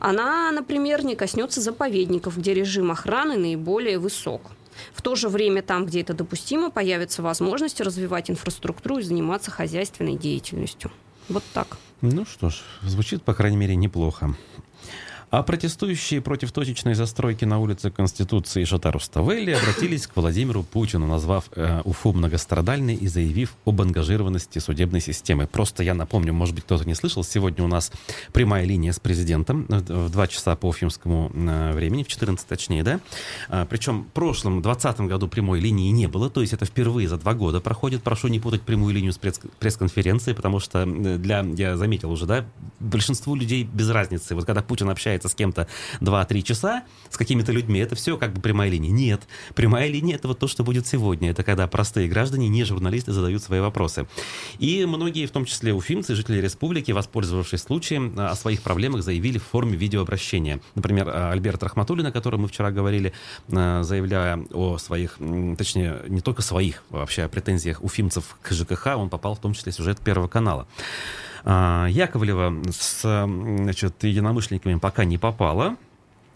Она, 0.00 0.50
например, 0.50 1.04
не 1.04 1.14
коснется 1.14 1.60
заповедников, 1.60 2.36
где 2.38 2.54
режим 2.54 2.90
охраны 2.90 3.36
наиболее 3.36 3.98
высок». 3.98 4.42
В 4.92 5.02
то 5.02 5.14
же 5.14 5.28
время 5.28 5.62
там, 5.62 5.86
где 5.86 6.00
это 6.00 6.14
допустимо, 6.14 6.70
появится 6.70 7.22
возможность 7.22 7.80
развивать 7.80 8.30
инфраструктуру 8.30 8.98
и 8.98 9.02
заниматься 9.02 9.50
хозяйственной 9.50 10.16
деятельностью. 10.16 10.90
Вот 11.28 11.42
так. 11.52 11.78
Ну 12.00 12.26
что 12.26 12.50
ж, 12.50 12.62
звучит, 12.82 13.22
по 13.22 13.34
крайней 13.34 13.56
мере, 13.56 13.76
неплохо. 13.76 14.36
А 15.36 15.42
протестующие 15.42 16.20
против 16.20 16.52
точечной 16.52 16.94
застройки 16.94 17.44
на 17.44 17.58
улице 17.58 17.90
Конституции 17.90 18.62
Шатару 18.62 19.00
Ставелли 19.00 19.50
обратились 19.50 20.06
к 20.06 20.14
Владимиру 20.14 20.62
Путину, 20.62 21.08
назвав 21.08 21.46
э, 21.56 21.80
Уфу 21.84 22.12
многострадальной 22.12 22.94
и 22.94 23.08
заявив 23.08 23.56
об 23.64 23.80
ангажированности 23.82 24.60
судебной 24.60 25.00
системы. 25.00 25.48
Просто 25.48 25.82
я 25.82 25.94
напомню, 25.94 26.32
может 26.32 26.54
быть, 26.54 26.62
кто-то 26.62 26.84
не 26.84 26.94
слышал, 26.94 27.24
сегодня 27.24 27.64
у 27.64 27.66
нас 27.66 27.90
прямая 28.32 28.64
линия 28.64 28.92
с 28.92 29.00
президентом 29.00 29.66
в 29.68 30.08
2 30.08 30.26
часа 30.28 30.54
по 30.54 30.66
уфимскому 30.66 31.32
э, 31.34 31.72
времени, 31.72 32.04
в 32.04 32.06
14 32.06 32.46
точнее, 32.46 32.84
да? 32.84 33.00
А, 33.48 33.66
причем 33.66 34.04
в 34.04 34.12
прошлом, 34.12 34.62
2020 34.62 35.00
году 35.08 35.26
прямой 35.26 35.58
линии 35.58 35.90
не 35.90 36.06
было, 36.06 36.30
то 36.30 36.42
есть 36.42 36.52
это 36.52 36.64
впервые 36.64 37.08
за 37.08 37.16
два 37.16 37.34
года 37.34 37.60
проходит. 37.60 38.04
Прошу 38.04 38.28
не 38.28 38.38
путать 38.38 38.62
прямую 38.62 38.94
линию 38.94 39.12
с 39.12 39.18
пресс-конференцией, 39.18 40.36
потому 40.36 40.60
что 40.60 40.86
для, 40.86 41.40
я 41.56 41.76
заметил 41.76 42.12
уже, 42.12 42.24
да, 42.26 42.46
большинству 42.78 43.34
людей 43.34 43.64
без 43.64 43.90
разницы. 43.90 44.36
Вот 44.36 44.44
когда 44.44 44.62
Путин 44.62 44.90
общается 44.90 45.23
с 45.28 45.34
кем-то 45.34 45.68
2-3 46.00 46.42
часа, 46.42 46.82
с 47.10 47.16
какими-то 47.16 47.52
людьми, 47.52 47.80
это 47.80 47.94
все 47.94 48.16
как 48.16 48.32
бы 48.32 48.40
прямая 48.40 48.70
линия. 48.70 48.90
Нет, 48.90 49.22
прямая 49.54 49.88
линия 49.88 50.16
это 50.16 50.28
вот 50.28 50.38
то, 50.38 50.46
что 50.46 50.64
будет 50.64 50.86
сегодня. 50.86 51.30
Это 51.30 51.42
когда 51.42 51.66
простые 51.66 52.08
граждане, 52.08 52.48
не 52.48 52.64
журналисты, 52.64 53.12
задают 53.12 53.42
свои 53.42 53.60
вопросы. 53.60 54.06
И 54.58 54.84
многие, 54.86 55.26
в 55.26 55.30
том 55.30 55.44
числе 55.44 55.72
уфимцы, 55.72 56.14
жители 56.14 56.40
республики, 56.40 56.92
воспользовавшись 56.92 57.62
случаем, 57.62 58.14
о 58.18 58.34
своих 58.34 58.62
проблемах 58.62 59.02
заявили 59.02 59.38
в 59.38 59.44
форме 59.44 59.76
видеообращения. 59.76 60.60
Например, 60.74 61.08
Альберт 61.08 61.62
Рахматуллин, 61.62 62.06
о 62.06 62.12
котором 62.12 62.42
мы 62.42 62.48
вчера 62.48 62.70
говорили, 62.70 63.12
заявляя 63.48 64.44
о 64.52 64.78
своих, 64.78 65.18
точнее, 65.56 66.02
не 66.08 66.20
только 66.20 66.42
своих, 66.42 66.84
вообще 66.90 67.22
о 67.22 67.28
претензиях 67.28 67.82
уфимцев 67.82 68.36
к 68.42 68.52
ЖКХ, 68.52 68.96
он 68.96 69.08
попал 69.08 69.34
в 69.34 69.40
том 69.40 69.54
числе 69.54 69.72
в 69.72 69.74
сюжет 69.74 70.00
Первого 70.00 70.28
канала. 70.28 70.66
А, 71.44 71.86
Яковлева 71.88 72.54
с 72.70 73.02
значит, 73.02 74.02
единомышленниками 74.02 74.78
пока 74.78 75.04
не 75.04 75.18
попала. 75.18 75.76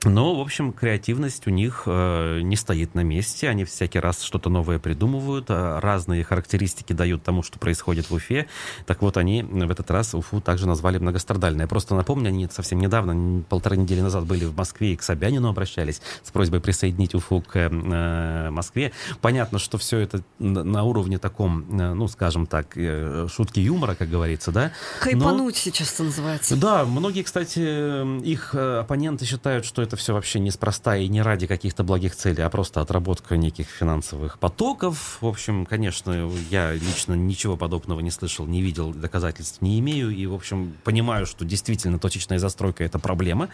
Но, 0.04 0.36
в 0.36 0.40
общем, 0.40 0.72
креативность 0.72 1.46
у 1.48 1.50
них 1.50 1.82
э, 1.86 2.40
не 2.42 2.54
стоит 2.54 2.94
на 2.94 3.02
месте. 3.02 3.48
Они 3.48 3.64
всякий 3.64 3.98
раз 3.98 4.22
что-то 4.22 4.48
новое 4.48 4.78
придумывают, 4.78 5.46
э, 5.50 5.80
разные 5.80 6.22
характеристики 6.22 6.92
дают 6.92 7.24
тому, 7.24 7.42
что 7.42 7.58
происходит 7.58 8.08
в 8.08 8.14
Уфе. 8.14 8.46
Так 8.86 9.02
вот, 9.02 9.16
они 9.16 9.42
в 9.42 9.70
этот 9.70 9.90
раз 9.90 10.14
Уфу 10.14 10.40
также 10.40 10.68
назвали 10.68 10.98
многострадальной. 10.98 11.62
Я 11.62 11.68
просто 11.68 11.96
напомню, 11.96 12.28
они 12.28 12.48
совсем 12.48 12.78
недавно, 12.78 13.42
полторы 13.48 13.76
недели 13.76 14.00
назад 14.00 14.24
были 14.24 14.44
в 14.44 14.56
Москве 14.56 14.92
и 14.92 14.96
к 14.96 15.02
Собянину 15.02 15.48
обращались 15.48 16.00
с 16.22 16.30
просьбой 16.30 16.60
присоединить 16.60 17.16
Уфу 17.16 17.40
к 17.42 17.56
э, 17.56 18.50
Москве. 18.50 18.92
Понятно, 19.20 19.58
что 19.58 19.78
все 19.78 19.98
это 19.98 20.22
на 20.38 20.84
уровне 20.84 21.18
таком, 21.18 21.80
э, 21.80 21.94
ну, 21.94 22.06
скажем 22.06 22.46
так, 22.46 22.76
э, 22.76 23.26
шутки 23.28 23.58
юмора, 23.58 23.96
как 23.96 24.08
говорится, 24.08 24.52
да? 24.52 24.70
Хайпануть 25.00 25.54
Но... 25.56 25.60
сейчас 25.60 25.94
это 25.94 26.04
называется. 26.04 26.56
Да, 26.56 26.84
многие, 26.84 27.24
кстати, 27.24 28.22
их 28.24 28.54
э, 28.54 28.78
оппоненты 28.78 29.24
считают, 29.24 29.64
что 29.64 29.87
это 29.88 29.96
все 29.96 30.12
вообще 30.12 30.38
неспроста 30.38 30.96
и 30.96 31.08
не 31.08 31.22
ради 31.22 31.46
каких-то 31.46 31.82
благих 31.82 32.14
целей, 32.14 32.42
а 32.42 32.50
просто 32.50 32.82
отработка 32.82 33.38
неких 33.38 33.68
финансовых 33.68 34.38
потоков. 34.38 35.16
В 35.22 35.26
общем, 35.26 35.64
конечно, 35.64 36.30
я 36.50 36.72
лично 36.74 37.14
ничего 37.14 37.56
подобного 37.56 38.00
не 38.00 38.10
слышал, 38.10 38.46
не 38.46 38.60
видел, 38.60 38.92
доказательств 38.92 39.62
не 39.62 39.80
имею. 39.80 40.10
И, 40.10 40.26
в 40.26 40.34
общем, 40.34 40.74
понимаю, 40.84 41.24
что 41.24 41.46
действительно 41.46 41.98
точечная 41.98 42.38
застройка— 42.38 42.84
это 42.84 42.98
проблема. 42.98 43.48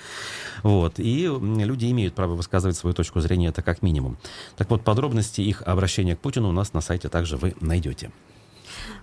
Вот. 0.65 0.95
И 0.99 1.31
люди 1.41 1.91
имеют 1.93 2.15
право 2.15 2.35
высказывать 2.35 2.77
свою 2.77 2.95
точку 2.95 3.21
зрения, 3.21 3.49
это 3.49 3.63
как 3.63 3.83
минимум. 3.83 4.17
Так 4.57 4.71
вот, 4.71 4.83
подробности 4.83 5.41
их 5.41 5.63
обращения 5.63 6.17
к 6.17 6.21
Путину 6.21 6.49
у 6.49 6.53
нас 6.53 6.73
на 6.73 6.81
сайте 6.81 7.09
также 7.09 7.37
вы 7.37 7.55
найдете. 7.61 8.11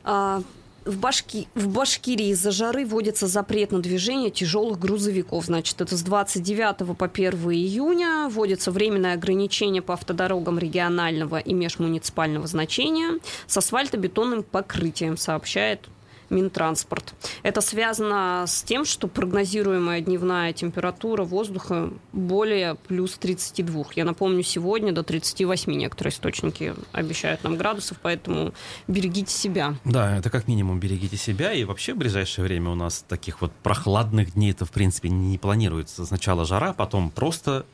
А, 0.04 0.42
в, 0.86 0.98
Башки... 0.98 1.48
в 1.56 1.68
Башкирии 1.68 2.30
из-за 2.30 2.52
жары 2.52 2.86
вводится 2.86 3.28
запрет 3.28 3.72
на 3.72 3.82
движение 3.82 4.32
тяжелых 4.32 4.80
грузовиков. 4.80 5.46
Значит, 5.46 5.82
это 5.82 5.96
с 5.96 6.02
29 6.02 6.98
по 6.98 7.06
1 7.06 7.34
июня. 7.52 8.28
Вводится 8.30 8.72
временное 8.72 9.14
ограничение 9.14 9.82
по 9.82 9.94
автодорогам 9.94 10.58
регионального 10.60 11.40
и 11.40 11.54
межмуниципального 11.54 12.48
значения 12.48 13.20
с 13.48 13.58
асфальтобетонным 13.58 14.44
покрытием, 14.44 15.18
сообщает 15.18 15.88
Минтранспорт. 16.32 17.14
Это 17.44 17.62
связано 17.62 18.46
с 18.48 18.64
тем, 18.64 18.86
что 18.86 19.08
прогнозируемая 19.08 20.02
дневная 20.02 20.54
температура 20.54 21.24
воздуха 21.24 21.92
более 22.14 22.76
плюс 22.76 23.18
32. 23.18 23.86
Я 23.96 24.06
напомню, 24.06 24.44
сегодня 24.44 24.92
до 24.92 25.04
38 25.04 25.72
некоторые 25.72 26.12
источники 26.12 26.74
обещают 26.92 27.44
нам 27.44 27.58
градусов, 27.58 27.98
поэтому 28.02 28.54
берегите 28.88 29.34
себя. 29.34 29.76
Да, 29.86 30.18
это 30.18 30.30
как 30.30 30.48
минимум 30.48 30.80
берегите 30.80 31.18
себя. 31.18 31.54
И 31.54 31.64
вообще 31.64 31.94
в 31.94 31.98
ближайшее 31.98 32.46
время 32.46 32.72
у 32.72 32.76
нас 32.76 33.06
таких 33.08 33.42
вот 33.42 33.52
прохладных 33.64 34.34
дней 34.34 34.52
это 34.52 34.66
в 34.66 34.72
принципе 34.72 35.10
не 35.10 35.38
планируется. 35.38 36.06
Сначала 36.06 36.46
жара, 36.46 36.74
потом 36.74 37.10
просто 37.10 37.66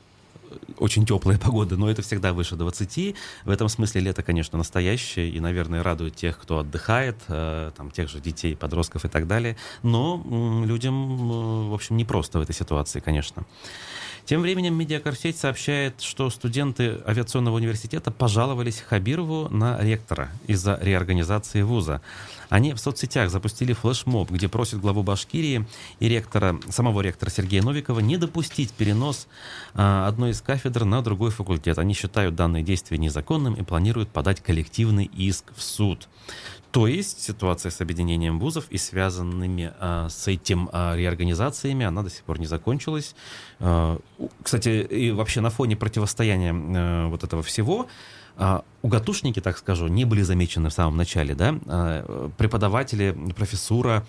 очень 0.78 1.06
теплая 1.06 1.38
погода, 1.44 1.78
но 1.78 1.90
это 1.90 2.02
всегда 2.02 2.34
выше 2.34 2.56
20. 2.56 3.16
В 3.46 3.50
этом 3.50 3.70
смысле 3.70 4.02
лето, 4.02 4.24
конечно, 4.24 4.58
настоящее 4.58 5.30
и, 5.30 5.40
наверное, 5.40 5.84
радует 5.84 6.16
тех, 6.16 6.38
кто 6.38 6.60
отдыхает, 6.60 7.18
э, 7.28 7.72
там, 7.76 7.92
тех 7.92 8.10
же 8.10 8.20
детей, 8.20 8.56
подростков 8.56 9.06
и 9.06 9.08
так 9.08 9.28
далее. 9.28 9.58
Но 9.84 10.64
людям, 10.66 11.14
э, 11.14 11.70
в 11.70 11.74
общем, 11.74 11.98
не 11.98 12.06
просто 12.06 12.40
в 12.40 12.42
этой 12.42 12.56
ситуации, 12.56 13.00
конечно. 13.00 13.46
Тем 14.28 14.42
временем 14.42 14.74
медиакорсеть 14.74 15.38
сообщает, 15.38 16.02
что 16.02 16.30
студенты 16.30 17.00
авиационного 17.08 17.56
университета 17.56 18.12
пожаловались 18.12 18.82
Хабирову 18.82 19.48
на 19.48 19.80
ректора 19.80 20.32
из-за 20.48 20.78
реорганизации 20.82 21.62
вуза. 21.62 22.02
Они 22.50 22.74
в 22.74 22.78
соцсетях 22.78 23.30
запустили 23.32 23.72
флешмоб, 23.72 24.30
где 24.30 24.50
просят 24.50 24.82
главу 24.82 25.02
Башкирии 25.02 25.66
и 26.02 26.10
ректора, 26.10 26.60
самого 26.68 27.00
ректора 27.00 27.30
Сергея 27.30 27.62
Новикова 27.62 28.02
не 28.02 28.18
допустить 28.18 28.74
перенос 28.74 29.30
а, 29.74 30.10
одной 30.10 30.32
из 30.32 30.42
кафедр 30.42 30.84
на 30.84 31.02
другой 31.02 31.32
факультет. 31.32 31.80
Они 31.80 31.94
считают 31.94 32.36
данные 32.36 32.64
действия 32.64 32.98
незаконным 32.98 33.54
и 33.54 33.64
планируют 33.64 34.10
подать 34.10 34.42
коллективный 34.42 35.06
иск 35.06 35.46
в 35.56 35.64
суд. 35.64 36.10
То 36.78 36.86
есть 36.86 37.24
ситуация 37.24 37.72
с 37.72 37.82
объединением 37.82 38.38
вузов 38.38 38.66
и 38.70 38.78
связанными 38.78 39.74
а, 39.80 40.10
с 40.10 40.28
этим 40.28 40.70
а, 40.72 40.96
реорганизациями, 40.96 41.84
она 41.84 42.04
до 42.04 42.12
сих 42.12 42.22
пор 42.22 42.40
не 42.40 42.46
закончилась. 42.46 43.16
А, 43.60 43.98
кстати, 44.44 44.86
и 44.88 45.10
вообще 45.10 45.42
на 45.42 45.50
фоне 45.50 45.76
противостояния 45.76 46.54
а, 46.54 47.08
вот 47.08 47.24
этого 47.24 47.42
всего 47.42 47.88
а, 48.36 48.64
уготушники, 48.84 49.40
так 49.40 49.58
скажу, 49.58 49.88
не 49.88 50.06
были 50.06 50.22
замечены 50.22 50.70
в 50.70 50.74
самом 50.74 50.98
начале. 50.98 51.34
Да? 51.34 51.56
А, 51.66 52.30
преподаватели, 52.38 53.18
профессура, 53.36 54.06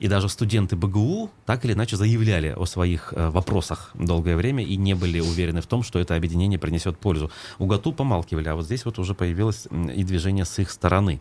и 0.00 0.08
даже 0.08 0.28
студенты 0.28 0.76
БГУ 0.76 1.30
так 1.46 1.64
или 1.64 1.74
иначе 1.74 1.96
заявляли 1.96 2.54
о 2.56 2.64
своих 2.64 3.12
э, 3.14 3.28
вопросах 3.28 3.90
долгое 3.94 4.34
время 4.34 4.64
и 4.64 4.76
не 4.76 4.94
были 4.94 5.20
уверены 5.20 5.60
в 5.60 5.66
том, 5.66 5.82
что 5.82 5.98
это 5.98 6.16
объединение 6.16 6.58
принесет 6.58 6.98
пользу. 6.98 7.30
УГАТУ 7.58 7.92
помалкивали, 7.92 8.48
а 8.48 8.54
вот 8.54 8.64
здесь 8.64 8.84
вот 8.86 8.98
уже 8.98 9.14
появилось 9.14 9.68
и 9.94 10.02
движение 10.02 10.46
с 10.46 10.58
их 10.58 10.70
стороны. 10.70 11.20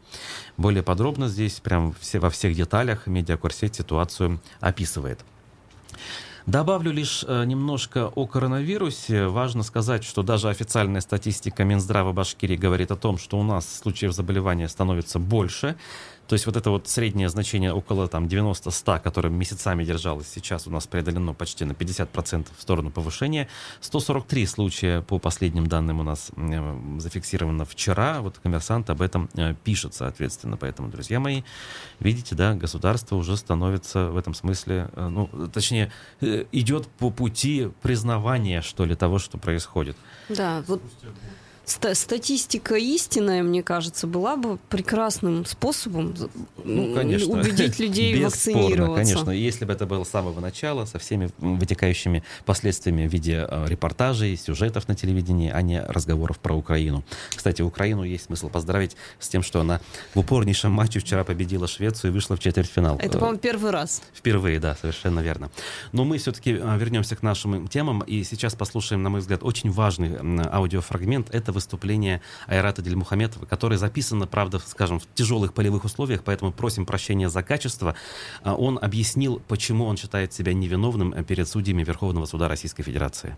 Более 0.58 0.82
подробно 0.82 1.28
здесь 1.28 1.60
прям 1.60 1.94
все, 2.00 2.20
во 2.20 2.30
всех 2.30 2.56
деталях 2.56 3.06
медиакурсет 3.06 3.76
ситуацию 3.76 4.42
описывает. 4.62 5.20
Добавлю 6.46 6.92
лишь 6.92 7.24
э, 7.28 7.44
немножко 7.46 8.08
о 8.08 8.26
коронавирусе. 8.26 9.28
Важно 9.28 9.62
сказать, 9.62 10.04
что 10.04 10.24
даже 10.24 10.50
официальная 10.50 11.02
статистика 11.02 11.64
Минздрава 11.64 12.12
Башкирии 12.12 12.56
говорит 12.56 12.92
о 12.92 12.96
том, 12.96 13.20
что 13.20 13.38
у 13.38 13.44
нас 13.44 13.82
случаев 13.82 14.14
заболевания 14.14 14.68
становится 14.68 15.20
больше. 15.20 15.76
То 16.30 16.34
есть 16.34 16.46
вот 16.46 16.56
это 16.56 16.70
вот 16.70 16.88
среднее 16.88 17.28
значение 17.28 17.74
около 17.74 18.08
там 18.08 18.26
90-100, 18.26 19.00
которое 19.00 19.30
месяцами 19.30 19.84
держалось, 19.84 20.28
сейчас 20.28 20.68
у 20.68 20.70
нас 20.70 20.86
преодолено 20.86 21.34
почти 21.34 21.66
на 21.66 21.72
50% 21.72 22.46
в 22.56 22.62
сторону 22.62 22.92
повышения. 22.92 23.48
143 23.82 24.46
случая 24.46 25.02
по 25.02 25.18
последним 25.18 25.66
данным 25.66 26.02
у 26.02 26.04
нас 26.04 26.30
э, 26.36 27.00
зафиксировано 27.00 27.66
вчера. 27.66 28.22
Вот 28.22 28.38
коммерсант 28.38 28.92
об 28.92 29.02
этом 29.02 29.28
э, 29.34 29.56
пишет, 29.64 29.96
соответственно. 29.96 30.56
Поэтому, 30.56 30.90
друзья 30.90 31.20
мои, 31.20 31.42
видите, 32.00 32.36
да, 32.36 32.54
государство 32.54 33.16
уже 33.16 33.36
становится 33.36 34.12
в 34.12 34.18
этом 34.18 34.36
смысле, 34.36 34.92
э, 34.94 35.08
ну, 35.08 35.32
точнее, 35.52 35.92
идет 36.22 36.86
по 37.00 37.10
пути 37.10 37.72
признавания, 37.82 38.62
что 38.62 38.86
ли, 38.86 38.94
того, 38.94 39.18
что 39.18 39.40
происходит. 39.40 39.98
Да, 40.30 40.64
вот 40.68 40.84
статистика 41.70 42.76
истинная, 42.76 43.44
мне 43.44 43.64
кажется, 43.64 44.08
была 44.08 44.36
бы 44.36 44.58
прекрасным 44.70 45.46
способом 45.46 46.16
ну, 46.64 46.96
конечно. 46.96 47.34
убедить 47.34 47.80
людей 47.80 48.14
Бесспорно, 48.14 48.26
вакцинироваться. 48.26 48.96
Конечно, 48.96 49.32
если 49.32 49.66
бы 49.66 49.74
это 49.74 49.86
было 49.86 50.04
с 50.04 50.10
самого 50.10 50.40
начала, 50.40 50.86
со 50.86 51.00
всеми 51.00 51.30
вытекающими 51.38 52.24
последствиями 52.46 53.08
в 53.08 53.14
виде 53.14 53.46
э, 53.48 53.66
репортажей, 53.68 54.36
сюжетов 54.38 54.88
на 54.88 54.96
телевидении, 54.96 55.52
а 55.52 55.62
не 55.62 55.82
разговоров 55.82 56.40
про 56.40 56.56
Украину. 56.56 57.04
Кстати, 57.36 57.62
Украину 57.62 58.04
есть 58.04 58.26
смысл 58.26 58.50
поздравить 58.50 58.96
с 59.20 59.30
тем, 59.30 59.44
что 59.44 59.62
она 59.62 59.82
в 60.14 60.20
упорнейшем 60.20 60.72
матче 60.72 61.00
вчера 61.00 61.24
победила 61.24 61.68
Швецию 61.68 62.12
и 62.12 62.14
вышла 62.14 62.36
в 62.36 62.40
четвертьфинал. 62.40 62.98
Это, 62.98 63.18
э, 63.18 63.20
по-моему, 63.20 63.40
первый 63.40 63.72
раз. 63.72 64.02
Впервые, 64.14 64.60
да, 64.60 64.76
совершенно 64.76 65.20
верно. 65.20 65.52
Но 65.92 66.06
мы 66.06 66.18
все-таки 66.18 66.52
э, 66.52 66.78
вернемся 66.78 67.16
к 67.16 67.24
нашим 67.24 67.68
темам 67.68 68.02
и 68.02 68.24
сейчас 68.24 68.56
послушаем, 68.56 69.04
на 69.04 69.10
мой 69.10 69.22
взгляд, 69.22 69.44
очень 69.44 69.72
важный 69.72 70.18
аудиофрагмент. 70.52 71.30
Это 71.34 71.52
выступление 71.60 72.22
Айрата 72.48 72.82
Дельмухаметова, 72.82 73.46
которое 73.46 73.78
записано, 73.78 74.28
правда, 74.28 74.60
скажем, 74.60 75.00
в 75.00 75.04
тяжелых 75.14 75.54
полевых 75.54 75.84
условиях, 75.84 76.24
поэтому 76.24 76.54
просим 76.54 76.86
прощения 76.86 77.30
за 77.30 77.44
качество. 77.44 77.96
А, 78.44 78.56
он 78.56 78.80
объяснил, 78.82 79.42
почему 79.48 79.86
он 79.86 79.98
считает 79.98 80.32
себя 80.32 80.54
невиновным 80.54 81.12
перед 81.26 81.48
судьями 81.48 81.84
Верховного 81.84 82.26
суда 82.26 82.48
Российской 82.48 82.84
Федерации. 82.84 83.38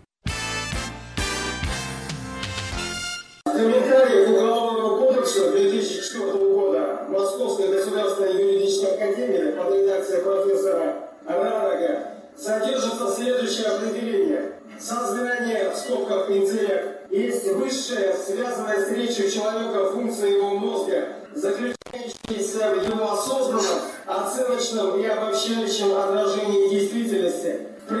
Высшая, 17.72 18.14
связанная 18.14 18.86
с 18.86 18.90
речью 18.90 19.30
человека 19.30 19.90
функция 19.92 20.30
его 20.30 20.50
мозга, 20.50 21.08
заключающаяся 21.34 22.74
в 22.74 22.88
его 22.88 23.12
осознанном, 23.12 23.80
оценочном 24.06 25.00
и 25.00 25.06
обобщающем 25.06 25.92
отражении 25.96 26.68
действительности, 26.68 27.60
в 27.88 27.92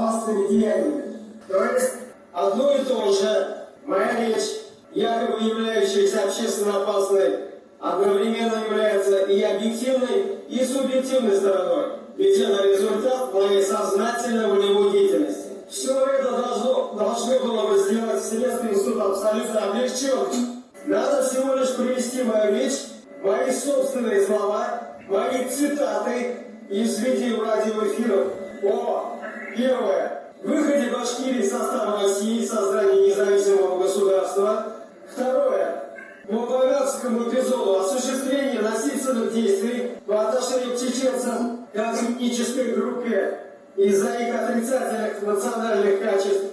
опасными 0.00 0.48
деяниями. 0.48 1.16
То 1.48 1.64
есть 1.64 1.92
одно 2.32 2.72
и 2.74 2.84
то 2.84 3.12
же 3.12 3.56
моя 3.84 4.26
речь, 4.26 4.50
якобы 4.92 5.42
являющаяся 5.44 6.24
общественно 6.24 6.82
опасной, 6.82 7.38
одновременно 7.78 8.64
является 8.64 9.22
и 9.24 9.42
объективной, 9.42 10.38
и 10.48 10.64
субъективной 10.64 11.36
стороной, 11.36 11.86
ведь 12.16 12.38
это 12.38 12.62
результат 12.64 13.32
моей 13.32 13.62
сознательной 13.62 14.48
волевой 14.48 14.92
деятельности. 14.92 15.46
Все 15.70 16.04
это 16.04 16.32
должно, 16.32 16.94
должно 16.94 17.38
было 17.38 17.68
бы 17.68 17.78
сделать 17.78 18.24
Следственный 18.24 18.76
суд 18.76 19.00
абсолютно 19.00 19.70
облегчен. 19.70 20.62
Надо 20.86 21.22
всего 21.22 21.54
лишь 21.54 21.76
привести 21.76 22.24
мою 22.24 22.52
речь, 22.54 22.80
мои 23.22 23.50
собственные 23.52 24.26
слова, 24.26 24.80
мои 25.08 25.48
цитаты 25.48 26.36
из 26.68 26.98
видео 26.98 27.44
радиоэфиров 27.44 28.28
о, 28.64 29.19
первое, 29.56 30.22
выходе 30.42 30.90
Башкирии 30.90 31.42
из 31.42 31.50
состава 31.50 32.02
России, 32.02 32.46
создании 32.46 33.08
независимого 33.08 33.82
государства, 33.82 34.66
второе, 35.12 35.84
Болградскому 36.28 37.28
эпизоду 37.28 37.80
осуществление 37.80 38.60
насильственных 38.62 39.32
действий 39.32 39.92
по 40.06 40.28
отношению 40.28 40.76
к 40.76 40.80
чеченцам 40.80 41.66
как 41.72 42.00
этнической 42.00 42.72
группе 42.72 43.38
из-за 43.76 44.14
их 44.14 44.34
отрицательных 44.34 45.22
национальных 45.22 46.00
качеств 46.00 46.44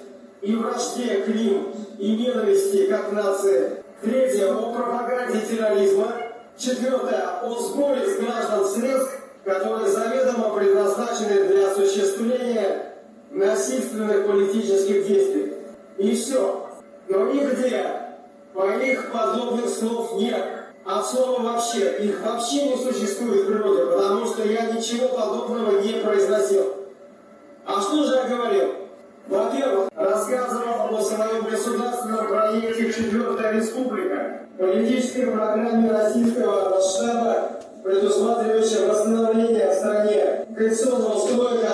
и 0.42 0.56
вражде 0.56 1.18
к 1.18 1.28
ним 1.28 1.74
и 2.00 2.16
ненависти 2.16 2.88
как 2.88 3.12
нации. 3.12 3.84
Третье, 4.02 4.54
о 4.54 4.74
пропаганде 4.74 5.42
терроризма. 5.42 6.14
Четвертое, 6.58 7.40
о 7.44 7.56
сборе 7.60 8.10
с 8.10 8.18
граждан 8.20 8.66
средств, 8.66 9.17
которые 9.48 9.88
заведомо 9.88 10.54
предназначены 10.54 11.46
для 11.46 11.72
осуществления 11.72 12.96
насильственных 13.32 14.28
политических 14.28 15.08
действий. 15.08 15.54
И 15.98 16.16
все. 16.16 16.68
Но 17.08 17.32
нигде 17.32 18.08
Моих 18.54 19.12
подобных 19.12 19.70
слов 19.70 20.16
нет. 20.16 20.44
От 20.84 21.06
слова 21.06 21.42
вообще. 21.42 21.98
Их 22.00 22.22
вообще 22.22 22.70
не 22.70 22.78
существует 22.78 23.44
в 23.44 23.48
природе, 23.48 23.86
потому 23.86 24.26
что 24.26 24.44
я 24.44 24.72
ничего 24.72 25.10
подобного 25.10 25.80
не 25.80 26.02
произносил. 26.02 26.74
А 27.66 27.80
что 27.80 28.04
же 28.04 28.16
я 28.16 28.24
говорил? 28.24 28.74
Во-первых, 29.28 29.90
рассказывал 29.96 30.98
о 30.98 31.02
своем 31.02 31.44
государственном 31.44 32.28
проекте 32.28 32.92
«Четвертая 32.92 33.54
республика», 33.54 34.48
политической 34.58 35.28
программе 35.28 35.92
российского 35.92 36.70
масштаба, 36.70 37.57
предусматривающей 37.88 38.86
восстановление 38.86 39.72
в 39.72 39.74
стране 39.74 40.46
конституционного 40.56 41.20
строя, 41.20 41.67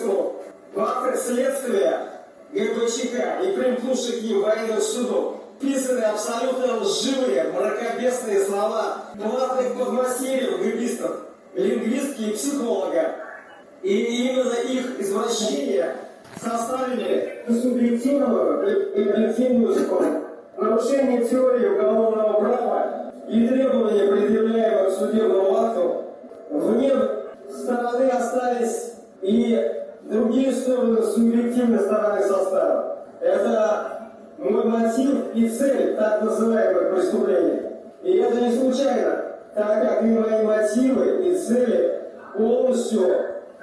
слов 0.00 0.36
в 0.74 1.16
следствия 1.16 2.00
ГБЧК 2.52 3.40
и 3.44 3.52
примкнувших 3.52 4.20
к 4.20 4.22
ним 4.22 4.42
военных 4.42 4.82
судов 4.82 5.36
писаны 5.60 6.00
абсолютно 6.00 6.78
лживые, 6.78 7.44
мракобесные 7.52 8.44
слова. 8.44 9.04
Платных 9.20 9.74
подмастерьев, 9.78 10.60
гибистов, 10.64 11.20
лингвистки 11.54 12.22
и 12.22 12.32
психолога, 12.32 13.16
И 13.82 14.26
именно 14.26 14.54
их 14.54 15.00
извращение 15.00 15.96
составили 16.40 17.44
субъективную 17.48 18.94
и 18.94 19.08
объективную 19.08 19.74
спор. 19.74 20.04
Нарушение 20.56 21.24
теории 21.24 21.68
уголовного 21.68 22.40
права 22.40 23.12
и 23.28 23.46
требования, 23.46 24.06
предъявляемых 24.10 24.92
судебному 24.92 25.56
акту, 25.56 26.04
вне 26.50 26.92
стороны 27.50 28.08
остались 28.08 28.94
и 29.22 29.79
другие 30.10 30.52
стороны 30.52 31.02
субъективной 31.02 31.78
стороны 31.78 32.22
состава. 32.22 33.06
Это 33.20 34.10
мой 34.38 34.64
мотив 34.64 35.34
и 35.34 35.48
цель 35.48 35.96
так 35.96 36.22
называемых 36.22 36.94
преступлений. 36.94 37.62
И 38.02 38.18
это 38.18 38.40
не 38.40 38.56
случайно, 38.56 39.24
так 39.54 39.82
как 39.82 40.02
и 40.02 40.06
мои 40.06 40.44
мотивы 40.44 41.28
и 41.28 41.38
цели 41.38 42.02
полностью 42.36 43.16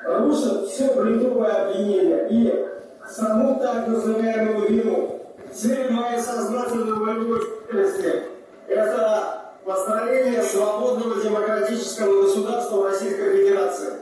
рушат 0.05 0.67
все 0.67 0.93
бредовое 0.93 1.51
обвинение 1.51 2.27
и 2.29 2.67
саму 3.10 3.60
так 3.60 3.88
называемую 3.88 4.69
вину. 4.69 5.21
Цель 5.53 5.91
моей 5.91 6.19
сознательной 6.19 6.93
волевой– 6.93 7.41
это 8.67 9.41
построение 9.65 10.43
свободного 10.43 11.21
демократического 11.21 12.23
государства 12.23 12.89
Российской 12.89 13.38
Федерации. 13.38 13.93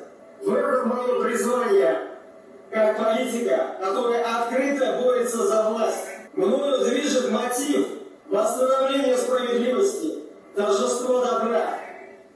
В 0.44 0.54
этом 0.54 0.90
мое 0.90 1.24
призвание 1.24 2.15
как 2.76 2.98
политика, 2.98 3.78
которая 3.80 4.22
открыто 4.22 5.00
борется 5.02 5.48
за 5.48 5.70
власть. 5.70 6.08
Мною 6.34 6.84
движет 6.84 7.32
мотив 7.32 7.88
восстановления 8.30 9.16
справедливости, 9.18 10.16
торжество 10.54 11.24
добра, 11.24 11.80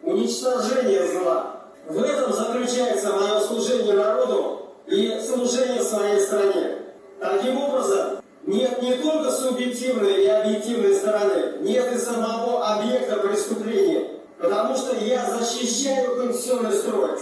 уничтожение 0.01 1.05
зла. 1.07 1.65
В 1.89 2.01
этом 2.01 2.31
заключается 2.31 3.11
мое 3.11 3.41
служение 3.41 3.95
народу 3.95 4.69
и 4.87 5.19
служение 5.19 5.83
своей 5.83 6.21
стране. 6.21 6.77
Таким 7.19 7.57
образом, 7.57 8.19
нет 8.45 8.81
не 8.81 8.93
только 8.93 9.31
субъективной 9.31 10.23
и 10.23 10.27
объективной 10.27 10.95
стороны, 10.95 11.57
нет 11.59 11.93
и 11.93 11.97
самого 11.97 12.65
объекта 12.65 13.17
преступления, 13.17 14.21
потому 14.39 14.73
что 14.77 14.95
я 14.95 15.29
защищаю 15.37 16.15
конституционный 16.15 16.71
строй, 16.71 17.19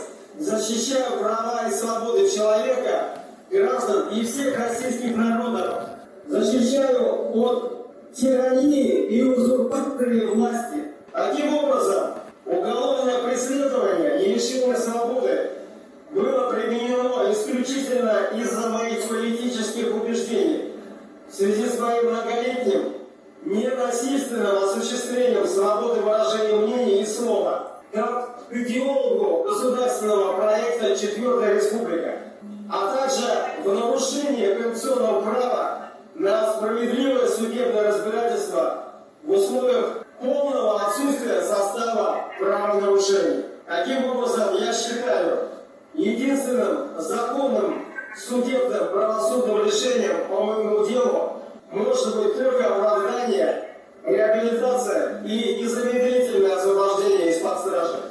защищаю 0.57 1.19
права 1.19 1.67
и 1.67 1.71
свободы 1.71 2.29
человека, 2.29 3.19
граждан 3.51 4.09
и 4.09 4.23
всех 4.23 4.57
российских 4.57 5.15
народов, 5.15 5.83
защищаю 6.27 7.31
от 7.33 8.13
тирании 8.13 9.05
и 9.05 9.23
узурпации 9.23 10.25
власти. 10.25 10.83
Таким 11.11 11.53
образом, 11.53 12.15
уголовное 12.45 13.23
преследование 13.23 14.25
и 14.25 14.33
лишение 14.33 14.75
свободы 14.75 15.51
было 16.11 16.51
применено 16.51 17.31
исключительно 17.31 18.29
из-за 18.35 18.69
моих 18.69 19.07
политических 19.07 19.95
убеждений 19.95 20.73
в 21.29 21.35
связи 21.35 21.67
с 21.67 21.79
моим 21.79 22.11
многолетним 22.11 22.93
ненасильственным 23.45 24.63
осуществлением 24.63 25.45
свободы 25.47 26.01
выражения 26.01 26.55
мнений 26.55 27.01
и 27.01 27.05
слова, 27.05 27.76
как 27.93 28.39
идеологу 28.51 29.43
государственного 29.43 30.37
проекта 30.37 30.95
«Четвертая 30.95 31.55
республика», 31.55 32.19
а 32.69 32.95
также 32.95 33.63
в 33.63 33.73
нарушение 33.73 34.55
конституционного 34.55 35.21
права 35.21 35.89
на 36.15 36.53
справедливое 36.53 37.27
судебное 37.27 37.83
разбирательство 37.83 38.83
в 39.23 39.31
условиях 39.31 40.05
полного 40.19 40.81
отсутствия 40.87 41.41
состава 41.41 42.25
правонарушений. 42.39 43.45
Таким 43.65 44.05
образом, 44.05 44.55
я 44.57 44.73
считаю, 44.73 45.49
единственным 45.93 46.99
законным 46.99 47.85
судебным 48.15 48.89
правосудным 48.89 49.65
решением 49.65 50.27
по 50.29 50.43
моему 50.43 50.85
делу 50.87 51.33
может 51.71 52.15
быть 52.15 52.37
только 52.37 52.65
оправдание, 52.65 53.66
реабилитация 54.07 55.21
и 55.25 55.61
незамедлительное 55.61 56.55
освобождение 56.55 57.31
из-под 57.31 57.59
стражи. 57.59 58.06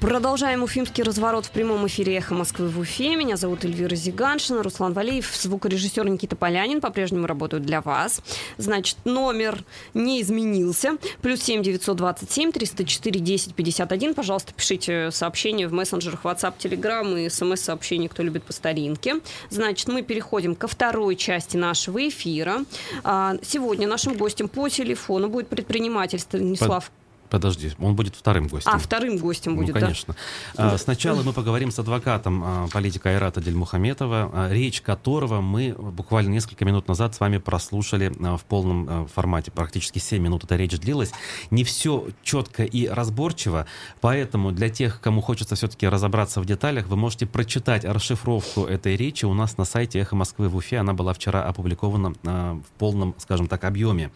Продолжаем 0.00 0.62
уфимский 0.62 1.04
разворот 1.04 1.44
в 1.44 1.50
прямом 1.50 1.86
эфире 1.86 2.16
«Эхо 2.16 2.34
Москвы» 2.34 2.68
в 2.68 2.78
Уфе. 2.78 3.16
Меня 3.16 3.36
зовут 3.36 3.66
Эльвира 3.66 3.94
Зиганшина, 3.94 4.62
Руслан 4.62 4.94
Валеев, 4.94 5.30
звукорежиссер 5.36 6.08
Никита 6.08 6.36
Полянин 6.36 6.80
по-прежнему 6.80 7.26
работают 7.26 7.66
для 7.66 7.82
вас. 7.82 8.22
Значит, 8.56 8.96
номер 9.04 9.62
не 9.92 10.22
изменился. 10.22 10.96
Плюс 11.20 11.42
семь 11.42 11.62
девятьсот 11.62 11.98
двадцать 11.98 12.30
семь 12.30 12.50
триста 12.50 12.86
четыре 12.86 13.20
десять 13.20 13.54
пятьдесят 13.54 13.92
один. 13.92 14.14
Пожалуйста, 14.14 14.54
пишите 14.54 15.10
сообщения 15.10 15.68
в 15.68 15.74
мессенджерах 15.74 16.24
WhatsApp, 16.24 16.54
Telegram 16.58 17.22
и 17.22 17.28
смс-сообщения, 17.28 18.08
кто 18.08 18.22
любит 18.22 18.42
по 18.44 18.54
старинке. 18.54 19.20
Значит, 19.50 19.88
мы 19.88 20.00
переходим 20.00 20.54
ко 20.54 20.66
второй 20.66 21.14
части 21.14 21.58
нашего 21.58 22.08
эфира. 22.08 22.64
А, 23.04 23.36
сегодня 23.42 23.86
нашим 23.86 24.14
гостем 24.14 24.48
по 24.48 24.66
телефону 24.70 25.28
будет 25.28 25.48
предприниматель 25.48 26.20
Станислав 26.20 26.90
Подожди, 27.30 27.72
он 27.78 27.94
будет 27.94 28.16
вторым 28.16 28.48
гостем. 28.48 28.72
А, 28.74 28.78
вторым 28.78 29.16
гостем 29.16 29.56
будет, 29.56 29.74
ну, 29.74 29.80
конечно. 29.80 30.16
да? 30.56 30.74
А, 30.74 30.78
сначала 30.78 31.22
мы 31.22 31.32
поговорим 31.32 31.70
с 31.70 31.78
адвокатом 31.78 32.42
а, 32.44 32.68
политика 32.68 33.10
Айрата 33.10 33.40
Дельмухаметова, 33.40 34.30
а, 34.32 34.48
речь 34.52 34.80
которого 34.80 35.40
мы 35.40 35.72
буквально 35.78 36.30
несколько 36.30 36.64
минут 36.64 36.88
назад 36.88 37.14
с 37.14 37.20
вами 37.20 37.38
прослушали 37.38 38.08
в 38.08 38.44
полном 38.48 39.06
формате. 39.06 39.52
Практически 39.52 40.00
7 40.00 40.20
минут 40.20 40.42
эта 40.42 40.56
речь 40.56 40.76
длилась. 40.78 41.12
Не 41.52 41.62
все 41.62 42.08
четко 42.24 42.64
и 42.64 42.88
разборчиво, 42.88 43.66
поэтому 44.00 44.50
для 44.50 44.68
тех, 44.68 45.00
кому 45.00 45.20
хочется 45.20 45.54
все-таки 45.54 45.86
разобраться 45.86 46.40
в 46.40 46.46
деталях, 46.46 46.88
вы 46.88 46.96
можете 46.96 47.26
прочитать 47.26 47.84
расшифровку 47.84 48.64
этой 48.64 48.96
речи 48.96 49.24
у 49.24 49.34
нас 49.34 49.56
на 49.56 49.64
сайте 49.64 50.00
«Эхо 50.00 50.16
Москвы» 50.16 50.48
в 50.48 50.56
Уфе. 50.56 50.78
Она 50.78 50.94
была 50.94 51.12
вчера 51.12 51.44
опубликована 51.44 52.14
в 52.24 52.78
полном, 52.78 53.14
скажем 53.18 53.46
так, 53.46 53.62
объеме. 53.62 54.10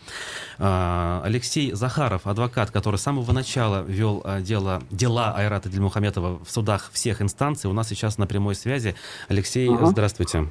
Алексей 0.59 1.73
Захаров, 1.73 2.27
адвокат, 2.27 2.73
который 2.73 2.99
самого 3.05 3.33
начала 3.33 3.85
вел 3.87 4.23
а, 4.25 4.41
дело, 4.41 4.83
дела 4.91 5.35
Айрата 5.37 5.69
Дельмухаметова 5.69 6.43
в 6.43 6.51
судах 6.51 6.91
всех 6.93 7.21
инстанций. 7.21 7.69
У 7.69 7.75
нас 7.75 7.89
сейчас 7.89 8.17
на 8.17 8.27
прямой 8.27 8.55
связи. 8.55 8.95
Алексей, 9.29 9.69
угу. 9.69 9.87
здравствуйте. 9.87 10.49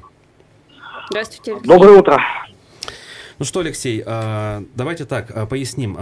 Здравствуйте. 1.10 1.52
Алексей. 1.54 1.68
Доброе 1.68 1.98
утро. 1.98 2.22
Ну 3.40 3.44
что, 3.44 3.58
Алексей, 3.58 4.00
а, 4.06 4.62
давайте 4.76 5.04
так 5.04 5.32
а, 5.34 5.46
поясним. 5.46 5.98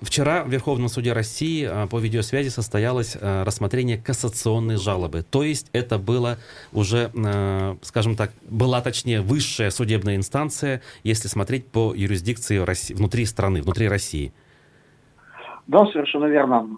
Вчера 0.00 0.44
в 0.44 0.48
Верховном 0.50 0.88
суде 0.88 1.12
России 1.12 1.68
по 1.88 1.98
видеосвязи 1.98 2.50
состоялось 2.50 3.16
рассмотрение 3.20 3.98
кассационной 3.98 4.76
жалобы. 4.76 5.24
То 5.28 5.42
есть 5.42 5.70
это 5.72 5.98
было 5.98 6.38
уже, 6.72 7.10
скажем 7.82 8.14
так, 8.14 8.30
была 8.48 8.80
точнее 8.80 9.22
высшая 9.22 9.72
судебная 9.72 10.14
инстанция, 10.14 10.82
если 11.02 11.26
смотреть 11.26 11.66
по 11.66 11.92
юрисдикции 11.96 12.58
внутри 12.94 13.26
страны, 13.26 13.60
внутри 13.60 13.88
России. 13.88 14.32
Да, 15.70 15.86
совершенно 15.86 16.24
верно. 16.24 16.68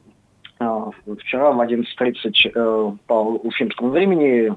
А, 0.59 0.91
вчера 1.19 1.51
в 1.51 1.61
11.30 1.63 2.53
э, 2.55 2.93
по 3.07 3.15
уфимскому 3.15 3.89
времени 3.89 4.53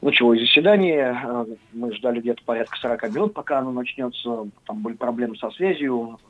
началось 0.00 0.38
заседание. 0.38 1.20
А, 1.24 1.44
мы 1.72 1.92
ждали 1.92 2.20
где-то 2.20 2.44
порядка 2.44 2.78
40 2.78 3.12
минут, 3.12 3.34
пока 3.34 3.58
оно 3.58 3.72
начнется. 3.72 4.46
Там 4.66 4.82
были 4.82 4.94
проблемы 4.94 5.34
со 5.34 5.50
связью. 5.50 6.20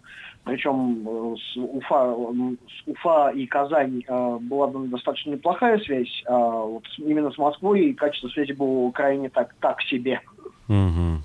Причем 0.44 1.06
э, 1.06 1.36
с 1.36 1.56
Уфа, 1.58 2.16
с 2.16 2.88
Уфа 2.88 3.28
и 3.32 3.46
Казань 3.46 4.02
э, 4.08 4.38
была 4.40 4.68
достаточно 4.68 5.32
неплохая 5.32 5.78
связь, 5.80 6.22
а 6.26 6.38
вот 6.38 6.84
именно 6.96 7.30
с 7.30 7.36
Москвой 7.36 7.92
качество 7.92 8.28
связи 8.28 8.52
было 8.52 8.90
крайне 8.92 9.28
так, 9.28 9.54
так 9.60 9.82
себе. 9.82 10.22
Угу. 10.70 11.20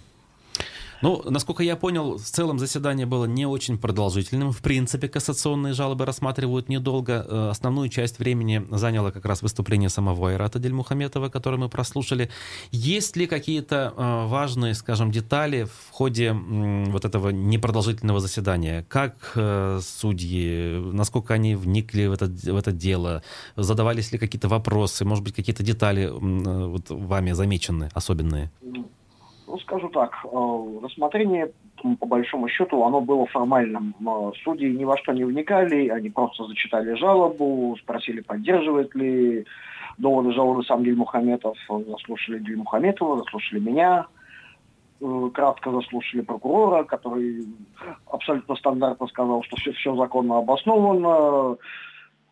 Ну, 1.02 1.22
насколько 1.30 1.64
я 1.64 1.76
понял, 1.76 2.18
в 2.18 2.24
целом 2.24 2.60
заседание 2.60 3.06
было 3.06 3.26
не 3.26 3.46
очень 3.46 3.78
продолжительным. 3.78 4.52
В 4.52 4.62
принципе, 4.62 5.08
кассационные 5.08 5.74
жалобы 5.74 6.06
рассматривают 6.06 6.70
недолго. 6.70 7.26
Э, 7.28 7.50
основную 7.50 7.90
часть 7.90 8.20
времени 8.20 8.66
заняло 8.72 9.12
как 9.12 9.26
раз 9.26 9.42
выступление 9.42 9.90
самого 9.90 10.30
Айрата 10.30 10.60
Дельмухаметова, 10.60 11.30
которое 11.30 11.58
мы 11.58 11.70
прослушали. 11.70 12.30
Есть 12.72 13.18
ли 13.18 13.28
какие-то 13.28 13.94
э, 13.96 14.28
важные, 14.28 14.74
скажем, 14.74 15.12
детали 15.12 15.64
в 15.66 15.92
ходе 15.92 16.34
вот 16.34 17.06
этого 17.06 17.30
непродолжительного 17.30 18.20
заседания? 18.20 18.86
Как 18.88 19.34
э, 19.36 19.80
судьи, 19.82 20.80
насколько 20.94 21.34
они 21.34 21.56
вникли 21.56 22.08
в 22.08 22.14
это, 22.14 22.26
в 22.26 22.56
это 22.56 22.72
дело? 22.72 23.22
Задавались 23.56 24.12
ли 24.12 24.18
какие-то 24.18 24.48
вопросы? 24.48 25.06
Может 25.06 25.24
быть, 25.24 25.36
какие-то 25.36 25.64
детали 25.64 26.10
вот, 26.12 26.90
вами 26.90 27.34
замечены 27.34 27.90
особенные? 27.94 28.52
Ну, 29.48 29.60
скажу 29.60 29.90
так, 29.90 30.14
э, 30.24 30.80
рассмотрение, 30.82 31.52
по 32.00 32.08
большому 32.08 32.48
счету, 32.48 32.84
оно 32.84 33.02
было 33.02 33.28
формальным. 33.28 33.94
Судьи 34.44 34.72
ни 34.72 34.84
во 34.86 34.98
что 34.98 35.14
не 35.14 35.24
вникали, 35.24 35.90
они 35.90 36.10
просто 36.10 36.46
зачитали 36.46 36.96
жалобу, 36.96 37.78
спросили, 37.80 38.22
поддерживает 38.22 38.96
ли 38.96 39.46
доводы 40.00 40.32
жалобы 40.32 40.64
сам 40.64 40.84
Диль 40.84 40.96
Мухаметов, 40.96 41.58
заслушали 41.70 42.40
Диль 42.40 42.58
Мухаметова, 42.58 43.18
заслушали 43.18 43.60
меня, 43.60 44.08
э, 45.00 45.30
кратко 45.32 45.72
заслушали 45.72 46.22
прокурора, 46.22 46.84
который 46.84 47.46
абсолютно 48.12 48.56
стандартно 48.56 49.06
сказал, 49.08 49.44
что 49.44 49.58
все, 49.58 49.74
все 49.74 49.96
законно 49.96 50.40
обосновано, 50.40 51.58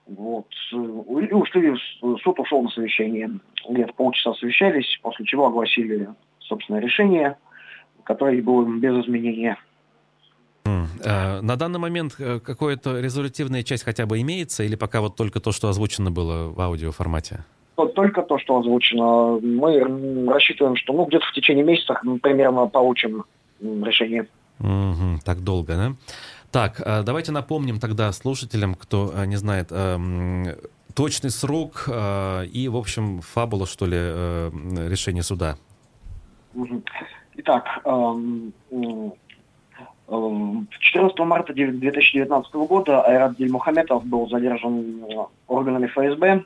Вот. 0.07 0.47
И 0.71 1.33
ушли, 1.33 1.75
суд 2.23 2.39
ушел 2.39 2.63
на 2.63 2.69
совещание. 2.69 3.29
Где-то 3.69 3.93
полчаса 3.93 4.33
совещались, 4.33 4.99
после 5.01 5.25
чего 5.25 5.45
огласили, 5.45 6.09
собственно, 6.53 6.77
решение, 6.77 7.37
которое 8.03 8.41
было 8.41 8.63
без 8.65 9.05
изменения. 9.05 9.57
Э, 11.03 11.41
на 11.41 11.55
данный 11.55 11.79
момент 11.79 12.15
э, 12.19 12.39
какая-то 12.39 12.99
резолютивная 12.99 13.63
часть 13.63 13.83
хотя 13.83 14.05
бы 14.05 14.21
имеется, 14.21 14.63
или 14.63 14.75
пока 14.75 15.01
вот 15.01 15.15
только 15.15 15.39
то, 15.39 15.51
что 15.51 15.67
озвучено 15.67 16.11
было 16.11 16.49
в 16.49 16.61
аудиоформате? 16.61 17.43
Только 17.95 18.21
то, 18.21 18.37
что 18.37 18.59
озвучено. 18.59 19.39
Мы 19.41 20.29
рассчитываем, 20.31 20.75
что 20.75 20.93
ну, 20.93 21.05
где-то 21.05 21.25
в 21.25 21.33
течение 21.33 21.65
месяца 21.65 21.99
мы 22.03 22.19
примерно 22.19 22.67
получим 22.67 23.25
решение. 23.59 24.27
Угу, 24.59 25.21
так 25.25 25.43
долго, 25.43 25.75
да? 25.75 25.93
Так, 26.51 26.79
э, 26.85 27.01
давайте 27.03 27.31
напомним 27.31 27.79
тогда 27.79 28.11
слушателям, 28.11 28.75
кто 28.75 29.11
не 29.25 29.37
знает, 29.37 29.69
эм, 29.71 30.45
точный 30.93 31.31
срок 31.31 31.89
и, 31.89 32.69
в 32.71 32.77
общем, 32.77 33.21
фабула, 33.21 33.65
что 33.65 33.87
ли, 33.87 33.97
решения 34.87 35.23
суда. 35.23 35.57
Итак, 37.35 37.81
эм, 37.85 38.53
14 40.07 41.19
марта 41.19 41.53
2019 41.53 42.53
года 42.67 43.01
Айрат 43.01 43.35
Дельмухаметов 43.37 44.05
был 44.05 44.27
задержан 44.29 45.03
э, 45.05 45.25
органами 45.47 45.87
ФСБ. 45.87 46.43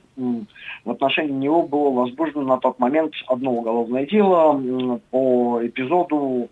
В 0.85 0.91
отношении 0.91 1.33
него 1.33 1.63
было 1.63 1.89
возбуждено 1.89 2.43
на 2.43 2.57
тот 2.59 2.79
момент 2.79 3.13
одно 3.27 3.51
уголовное 3.51 4.05
дело 4.05 4.99
по 5.11 5.59
эпизоду 5.63 6.49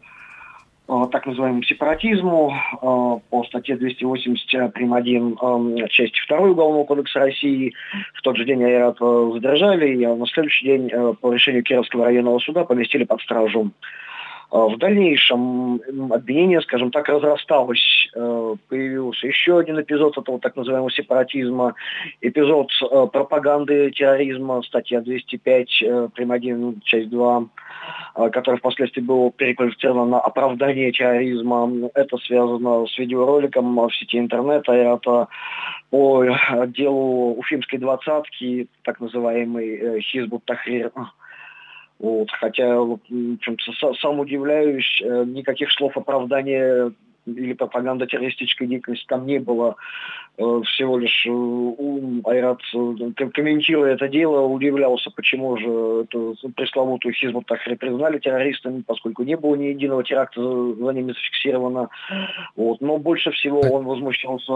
так 0.87 1.25
называемому 1.25 1.63
сепаратизму 1.63 2.53
э, 2.53 3.29
по 3.29 3.43
статье 3.45 3.75
280 3.75 4.73
прим. 4.73 4.93
1 4.93 5.87
части 5.89 6.17
2 6.27 6.37
Уголовного 6.39 6.85
кодекса 6.85 7.19
России. 7.19 7.73
В 8.13 8.21
тот 8.21 8.37
же 8.37 8.45
день 8.45 8.63
Айрат 8.63 8.97
задержали, 8.99 9.95
и 9.95 10.05
на 10.05 10.25
следующий 10.27 10.65
день 10.65 10.89
по 11.21 11.33
решению 11.33 11.63
Кировского 11.63 12.05
районного 12.05 12.39
суда 12.39 12.63
поместили 12.65 13.03
под 13.03 13.21
стражу. 13.21 13.71
А 14.55 14.69
в 14.69 14.77
дальнейшем 14.77 15.81
обвинение, 16.13 16.61
скажем 16.61 16.89
так, 16.89 17.09
разрасталось. 17.09 18.09
Э, 18.15 18.55
появился 18.69 19.27
еще 19.27 19.59
один 19.59 19.81
эпизод 19.81 20.17
этого 20.17 20.39
так 20.39 20.55
называемого 20.55 20.89
сепаратизма, 20.91 21.75
эпизод 22.21 22.69
э, 22.81 23.07
пропаганды 23.11 23.91
терроризма, 23.91 24.61
статья 24.61 25.01
205, 25.01 25.81
э, 25.81 26.09
прим. 26.15 26.31
1, 26.31 26.81
часть 26.83 27.09
2, 27.09 27.45
который 28.31 28.57
впоследствии 28.57 29.01
был 29.01 29.31
переквалифицирован 29.31 30.09
на 30.09 30.19
оправдание 30.19 30.91
терроризма. 30.91 31.89
Это 31.93 32.17
связано 32.17 32.87
с 32.87 32.97
видеороликом 32.97 33.75
в 33.75 33.91
сети 33.93 34.17
интернета. 34.17 34.71
Это 34.71 35.27
по 35.91 36.25
делу 36.67 37.35
Уфимской 37.35 37.77
двадцатки, 37.77 38.67
так 38.83 38.99
называемый 38.99 40.01
Хизбут 40.01 40.45
Тахрир, 40.45 40.91
вот, 41.99 42.29
хотя 42.31 42.77
сам 44.01 44.19
удивляюсь, 44.19 45.01
э, 45.01 45.23
никаких 45.25 45.71
слов 45.71 45.97
оправдания 45.97 46.91
или 47.25 47.53
пропаганда 47.53 48.05
террористической 48.05 48.67
деятельности 48.67 49.05
там 49.07 49.25
не 49.25 49.39
было. 49.39 49.75
Э, 50.37 50.61
всего 50.65 50.97
лишь 50.97 51.25
э, 51.25 52.29
Айрат, 52.29 52.59
комментируя 53.33 53.93
это 53.93 54.09
дело, 54.09 54.41
удивлялся, 54.41 55.09
почему 55.11 55.57
же 55.57 56.03
эту 56.03 56.35
пресловутую 56.55 57.13
хизбу 57.13 57.41
так 57.41 57.59
признали 57.79 58.19
террористами, 58.19 58.83
поскольку 58.85 59.23
не 59.23 59.37
было 59.37 59.55
ни 59.55 59.65
единого 59.65 60.03
теракта 60.03 60.41
за 60.41 60.91
ними 60.91 61.13
зафиксировано. 61.13 61.89
Вот. 62.55 62.81
Но 62.81 62.97
больше 62.97 63.31
всего 63.31 63.61
он 63.61 63.85
возмущался 63.85 64.51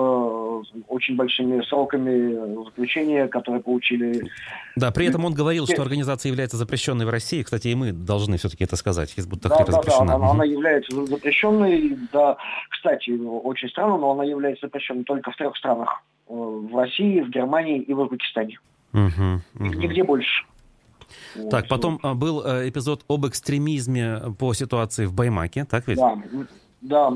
очень 0.88 1.16
большими 1.16 1.62
сроками 1.62 2.64
заключения, 2.66 3.28
которые 3.28 3.62
получили. 3.62 4.30
Да, 4.76 4.92
при 4.92 5.08
этом 5.08 5.26
он 5.26 5.34
говорил, 5.34 5.66
что 5.66 5.82
организация 5.82 6.30
является 6.30 6.58
запрещенной 6.58 7.06
в 7.06 7.10
России. 7.10 7.44
Кстати, 7.44 7.70
и 7.70 7.76
мы 7.76 7.92
должны 7.92 8.38
все-таки 8.38 8.66
это 8.66 8.76
сказать. 8.76 9.12
Хизбут 9.12 9.40
да, 9.42 9.50
да, 9.50 9.66
запрещена. 9.66 10.08
Да, 10.08 10.16
она, 10.16 10.32
она 10.32 10.44
является 10.44 11.06
запрещенной. 11.06 11.98
Да, 12.12 12.38
кстати, 12.70 13.12
очень 13.12 13.70
странно, 13.70 13.98
но 13.98 14.12
она 14.12 14.24
является 14.24 14.68
запрещенной 14.68 15.04
только 15.04 15.32
в 15.32 15.36
трех 15.36 15.56
странах. 15.58 16.04
Э, 16.30 16.34
в 16.34 16.78
России, 16.78 17.22
в 17.22 17.30
Германии 17.30 17.80
и 17.82 17.94
в 17.94 18.00
Узбекистане. 18.00 18.60
Угу, 18.94 19.42
угу. 19.56 19.74
Нигде 19.76 20.04
больше. 20.04 20.46
Так, 21.50 21.68
потом 21.68 22.00
а, 22.04 22.14
был 22.14 22.46
э, 22.46 22.70
эпизод 22.70 23.04
об 23.08 23.26
экстремизме 23.26 24.20
по 24.38 24.54
ситуации 24.54 25.06
в 25.06 25.14
Баймаке, 25.14 25.66
так 25.66 25.88
ведь? 25.88 25.98
Да, 25.98 26.18
да, 26.82 27.12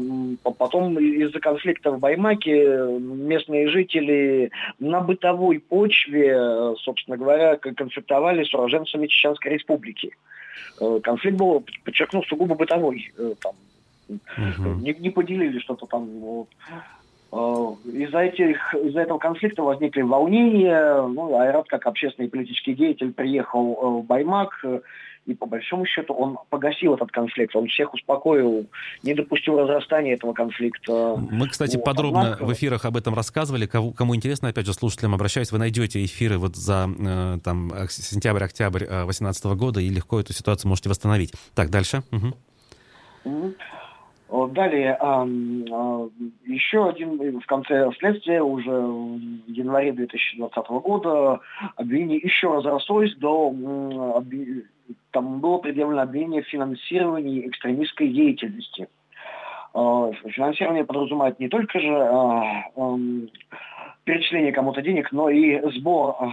потом 0.58 0.98
из-за 0.98 1.40
конфликта 1.40 1.92
в 1.92 2.00
Баймаке 2.00 2.88
местные 3.00 3.70
жители 3.70 4.52
на 4.80 5.02
бытовой 5.02 5.60
почве, 5.60 6.76
собственно 6.80 7.18
говоря, 7.18 7.56
конфликтовали 7.58 8.44
с 8.44 8.54
уроженцами 8.54 9.08
Чеченской 9.08 9.54
Республики. 9.54 10.16
Э, 10.82 11.00
конфликт 11.04 11.38
был, 11.38 11.64
подчеркну, 11.86 12.24
сугубо 12.24 12.56
бытовой. 12.56 13.12
Там, 13.42 13.54
угу. 14.10 14.70
не, 14.82 14.94
не 14.94 15.10
поделили 15.10 15.60
что-то 15.60 15.86
там. 15.86 16.08
Вот. 16.20 16.48
Э, 17.32 17.90
из-за, 17.92 18.20
этих, 18.20 18.76
из-за 18.76 19.02
этого 19.02 19.18
конфликта 19.18 19.64
возникли 19.64 20.02
волнения. 20.02 21.02
Ну, 21.08 21.36
Айрат, 21.38 21.68
как 21.68 21.88
общественный 21.88 22.28
и 22.28 22.32
политический 22.32 22.76
деятель, 22.76 23.12
приехал 23.12 23.74
э, 23.74 24.02
в 24.02 24.06
Баймак, 24.06 24.64
и 25.26 25.34
по 25.34 25.46
большому 25.46 25.86
счету 25.86 26.14
он 26.14 26.38
погасил 26.50 26.96
этот 26.96 27.12
конфликт, 27.12 27.56
он 27.56 27.68
всех 27.68 27.94
успокоил, 27.94 28.68
не 29.04 29.14
допустил 29.14 29.58
разрастания 29.58 30.16
этого 30.16 30.34
конфликта. 30.34 31.16
Мы, 31.32 31.48
кстати, 31.48 31.78
вот, 31.78 31.86
подробно 31.86 32.34
однако... 32.34 32.46
в 32.46 32.54
эфирах 32.54 32.84
об 32.86 32.98
этом 32.98 33.16
рассказывали. 33.16 33.66
Кому, 33.66 33.94
кому 33.94 34.16
интересно, 34.16 34.50
опять 34.50 34.66
же, 34.66 34.74
слушателям 34.74 35.16
обращаюсь, 35.16 35.52
вы 35.52 35.60
найдете 35.60 36.04
эфиры 36.04 36.38
вот 36.38 36.56
за 36.56 36.90
э, 37.00 37.38
там 37.44 37.72
сентябрь-октябрь 37.90 38.86
2018 38.86 39.46
года 39.46 39.80
и 39.80 39.90
легко 39.90 40.20
эту 40.20 40.34
ситуацию 40.34 40.70
можете 40.70 40.90
восстановить. 40.90 41.34
Так, 41.56 41.70
дальше. 41.70 42.04
Угу. 42.12 42.34
Угу. 43.26 43.54
Далее, 44.52 44.98
еще 46.46 46.90
один 46.90 47.40
в 47.40 47.46
конце 47.46 47.92
следствия, 48.00 48.42
уже 48.42 48.72
в 48.72 49.48
январе 49.48 49.92
2020 49.92 50.68
года, 50.70 51.40
обвинение 51.76 52.18
еще 52.18 52.52
раз 52.52 52.66
разрослось 52.66 53.16
до... 53.18 53.54
Там 55.12 55.40
было 55.40 55.60
предъявлено 55.60 56.02
обвинение 56.02 56.42
в 56.42 56.48
финансировании 56.48 57.48
экстремистской 57.48 58.08
деятельности. 58.08 58.88
А, 59.74 60.12
финансирование 60.30 60.84
подразумевает 60.84 61.40
не 61.40 61.50
только 61.50 61.80
же 61.80 61.94
а, 61.96 62.64
перечисление 64.04 64.52
кому-то 64.52 64.82
денег, 64.82 65.12
но 65.12 65.30
и 65.30 65.62
сбор 65.78 66.16
а, 66.20 66.32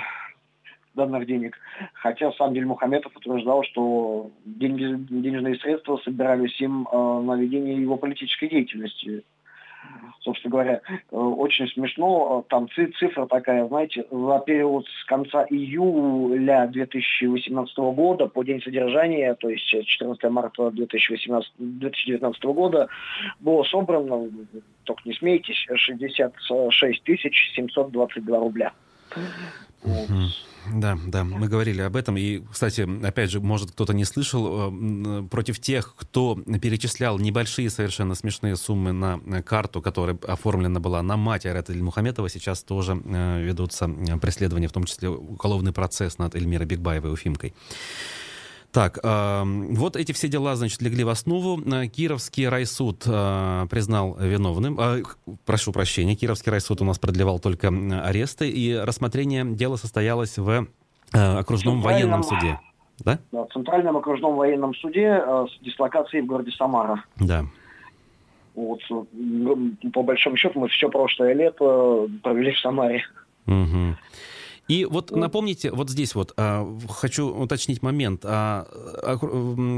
данных 1.00 1.26
денег. 1.26 1.56
Хотя 1.94 2.32
сам 2.32 2.54
Дельмухаметов 2.54 3.16
утверждал, 3.16 3.62
что 3.64 4.30
деньги, 4.44 4.84
денежные 5.10 5.56
средства 5.56 5.96
собирались 6.04 6.60
им 6.60 6.86
э, 6.90 7.20
на 7.20 7.36
ведение 7.36 7.80
его 7.80 7.96
политической 7.96 8.48
деятельности. 8.48 9.24
Собственно 10.20 10.52
говоря, 10.52 10.80
э, 10.92 11.16
очень 11.16 11.66
смешно, 11.68 12.44
там 12.48 12.68
цифра 12.70 13.26
такая, 13.26 13.66
знаете, 13.68 14.04
за 14.10 14.42
период 14.46 14.86
с 14.86 15.04
конца 15.06 15.46
июля 15.48 16.68
2018 16.70 17.76
года 17.78 18.26
по 18.26 18.42
день 18.42 18.60
содержания, 18.60 19.34
то 19.34 19.48
есть 19.48 19.64
14 19.64 20.22
марта 20.30 20.70
2018, 20.70 21.52
2019 21.58 22.44
года, 22.44 22.88
было 23.40 23.62
собрано, 23.62 24.28
только 24.84 25.00
не 25.06 25.14
смейтесь, 25.14 25.66
66 25.74 27.02
722 27.54 28.38
рубля. 28.38 28.72
Да, 30.72 30.98
да, 31.06 31.24
мы 31.24 31.48
говорили 31.48 31.80
об 31.80 31.96
этом. 31.96 32.16
И, 32.16 32.42
кстати, 32.50 32.86
опять 33.04 33.30
же, 33.30 33.40
может, 33.40 33.70
кто-то 33.70 33.94
не 33.94 34.04
слышал, 34.04 34.70
э, 34.70 35.22
против 35.22 35.58
тех, 35.58 35.94
кто 35.96 36.36
перечислял 36.36 37.18
небольшие 37.18 37.70
совершенно 37.70 38.14
смешные 38.14 38.56
суммы 38.56 38.92
на 38.92 39.18
карту, 39.42 39.80
которая 39.80 40.18
оформлена 40.28 40.78
была 40.78 41.02
на 41.02 41.16
мать 41.16 41.46
Айрата 41.46 41.72
Мухаметова, 41.72 42.28
сейчас 42.28 42.62
тоже 42.62 43.00
э, 43.04 43.42
ведутся 43.42 43.88
преследования, 44.20 44.68
в 44.68 44.72
том 44.72 44.84
числе 44.84 45.08
уголовный 45.08 45.72
процесс 45.72 46.18
над 46.18 46.34
Эльмирой 46.34 46.66
Бигбаевой 46.66 47.12
Уфимкой. 47.12 47.54
Так, 48.72 48.98
э, 49.02 49.42
вот 49.44 49.96
эти 49.96 50.12
все 50.12 50.28
дела, 50.28 50.54
значит, 50.54 50.80
легли 50.80 51.02
в 51.02 51.08
основу. 51.08 51.60
Э, 51.60 51.86
Кировский 51.88 52.48
райсуд 52.48 53.02
э, 53.04 53.66
признал 53.68 54.16
виновным. 54.16 54.78
Э, 54.78 55.02
прошу 55.44 55.72
прощения, 55.72 56.14
Кировский 56.14 56.52
райсуд 56.52 56.80
у 56.80 56.84
нас 56.84 56.98
продлевал 56.98 57.40
только 57.40 57.68
аресты, 58.04 58.48
и 58.48 58.74
рассмотрение 58.74 59.44
дела 59.44 59.76
состоялось 59.76 60.38
в 60.38 60.66
э, 61.12 61.18
окружном 61.18 61.80
военном 61.80 62.22
суде. 62.22 62.60
Да? 63.00 63.18
да? 63.32 63.44
В 63.44 63.52
Центральном 63.52 63.96
окружном 63.96 64.36
военном 64.36 64.74
суде 64.74 65.20
э, 65.20 65.46
с 65.50 65.64
дислокацией 65.64 66.22
в 66.22 66.26
городе 66.26 66.52
Самара. 66.52 67.02
Да. 67.16 67.46
Вот, 68.54 68.80
по 69.92 70.02
большому 70.02 70.36
счету, 70.36 70.60
мы 70.60 70.68
все 70.68 70.88
прошлое 70.88 71.34
лето 71.34 72.08
провели 72.22 72.52
в 72.52 72.58
Самаре. 72.60 73.02
Угу. 73.46 73.96
И 74.70 74.84
вот 74.84 75.10
напомните, 75.10 75.72
вот 75.72 75.90
здесь 75.90 76.14
вот 76.14 76.32
а, 76.36 76.64
хочу 76.88 77.26
уточнить 77.26 77.82
момент. 77.82 78.24
А, 78.24 78.66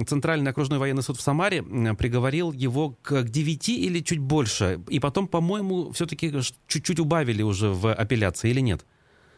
Центральный 0.07 0.51
окружной 0.51 0.79
военный 0.79 1.03
суд 1.03 1.17
в 1.17 1.23
Самаре 1.23 1.63
приговорил 1.63 2.53
его 2.53 2.95
к 3.01 3.23
9 3.23 3.69
или 3.71 4.01
чуть 4.01 4.19
больше. 4.19 4.81
И 4.91 5.01
потом, 5.01 5.29
по-моему, 5.29 5.93
все-таки 5.93 6.31
чуть-чуть 6.67 7.01
убавили 7.01 7.41
уже 7.43 7.71
в 7.71 7.91
апелляции 7.91 8.51
или 8.51 8.61
нет? 8.61 8.85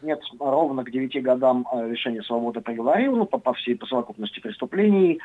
нет, 0.05 0.19
ровно 0.39 0.83
к 0.83 0.91
9 0.91 1.23
годам 1.23 1.65
лишения 1.87 2.21
свободы 2.21 2.61
приговорил, 2.61 3.15
ну, 3.15 3.25
по, 3.25 3.37
по 3.37 3.53
всей 3.53 3.75
по 3.75 3.85
совокупности 3.87 4.39
преступлений. 4.39 5.19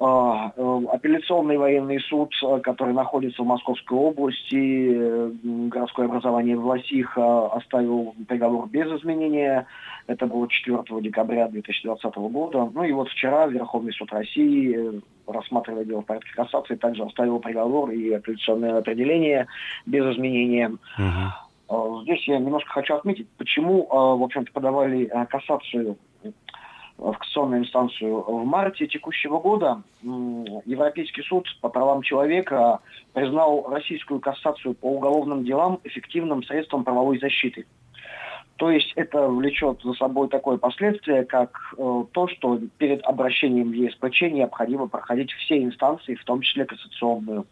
А, 0.00 0.52
э, 0.56 0.80
апелляционный 0.92 1.58
военный 1.58 1.98
суд, 2.00 2.32
э, 2.44 2.60
который 2.60 2.94
находится 2.94 3.42
в 3.42 3.46
Московской 3.46 3.98
области, 3.98 4.92
э, 4.94 5.30
городское 5.42 6.06
образование 6.06 6.56
Власиха 6.56 7.48
оставил 7.48 8.14
приговор 8.28 8.68
без 8.68 8.86
изменения. 8.86 9.66
Это 10.06 10.26
было 10.26 10.48
4 10.48 11.00
декабря 11.00 11.48
2020 11.48 12.28
года. 12.28 12.70
Ну 12.72 12.84
и 12.84 12.92
вот 12.92 13.08
вчера 13.08 13.48
Верховный 13.48 13.92
суд 13.92 14.12
России, 14.12 15.02
рассматривая 15.26 15.84
дело 15.84 16.02
в 16.02 16.06
порядке 16.06 16.30
кассации, 16.32 16.76
также 16.76 17.02
оставил 17.02 17.40
приговор 17.40 17.90
и 17.90 18.12
апелляционное 18.12 18.78
определение 18.78 19.48
без 19.84 20.04
изменения. 20.14 20.72
Uh-huh. 20.96 22.02
Здесь 22.04 22.26
я 22.28 22.38
немножко 22.38 22.70
хочу 22.70 22.94
отметить, 22.94 23.28
почему, 23.36 23.86
в 23.90 24.22
общем-то, 24.22 24.50
подавали 24.52 25.10
кассацию 25.28 25.98
в 26.98 27.12
кассационную 27.12 27.62
инстанцию 27.62 28.22
в 28.22 28.44
марте 28.44 28.86
текущего 28.86 29.38
года 29.38 29.82
Европейский 30.02 31.22
суд 31.22 31.46
по 31.60 31.68
правам 31.68 32.02
человека 32.02 32.80
признал 33.12 33.66
российскую 33.70 34.20
кассацию 34.20 34.74
по 34.74 34.86
уголовным 34.86 35.44
делам 35.44 35.80
эффективным 35.84 36.42
средством 36.42 36.84
правовой 36.84 37.18
защиты. 37.18 37.66
То 38.56 38.72
есть 38.72 38.92
это 38.96 39.28
влечет 39.28 39.80
за 39.84 39.92
собой 39.92 40.28
такое 40.28 40.58
последствие, 40.58 41.24
как 41.24 41.74
э, 41.78 42.04
то, 42.10 42.26
что 42.26 42.58
перед 42.78 43.04
обращением 43.04 43.70
в 43.70 43.72
ЕСПЧ 43.72 44.22
необходимо 44.22 44.88
проходить 44.88 45.30
все 45.30 45.62
инстанции, 45.62 46.16
в 46.16 46.24
том 46.24 46.40
числе 46.40 46.64
кассационную. 46.64 47.46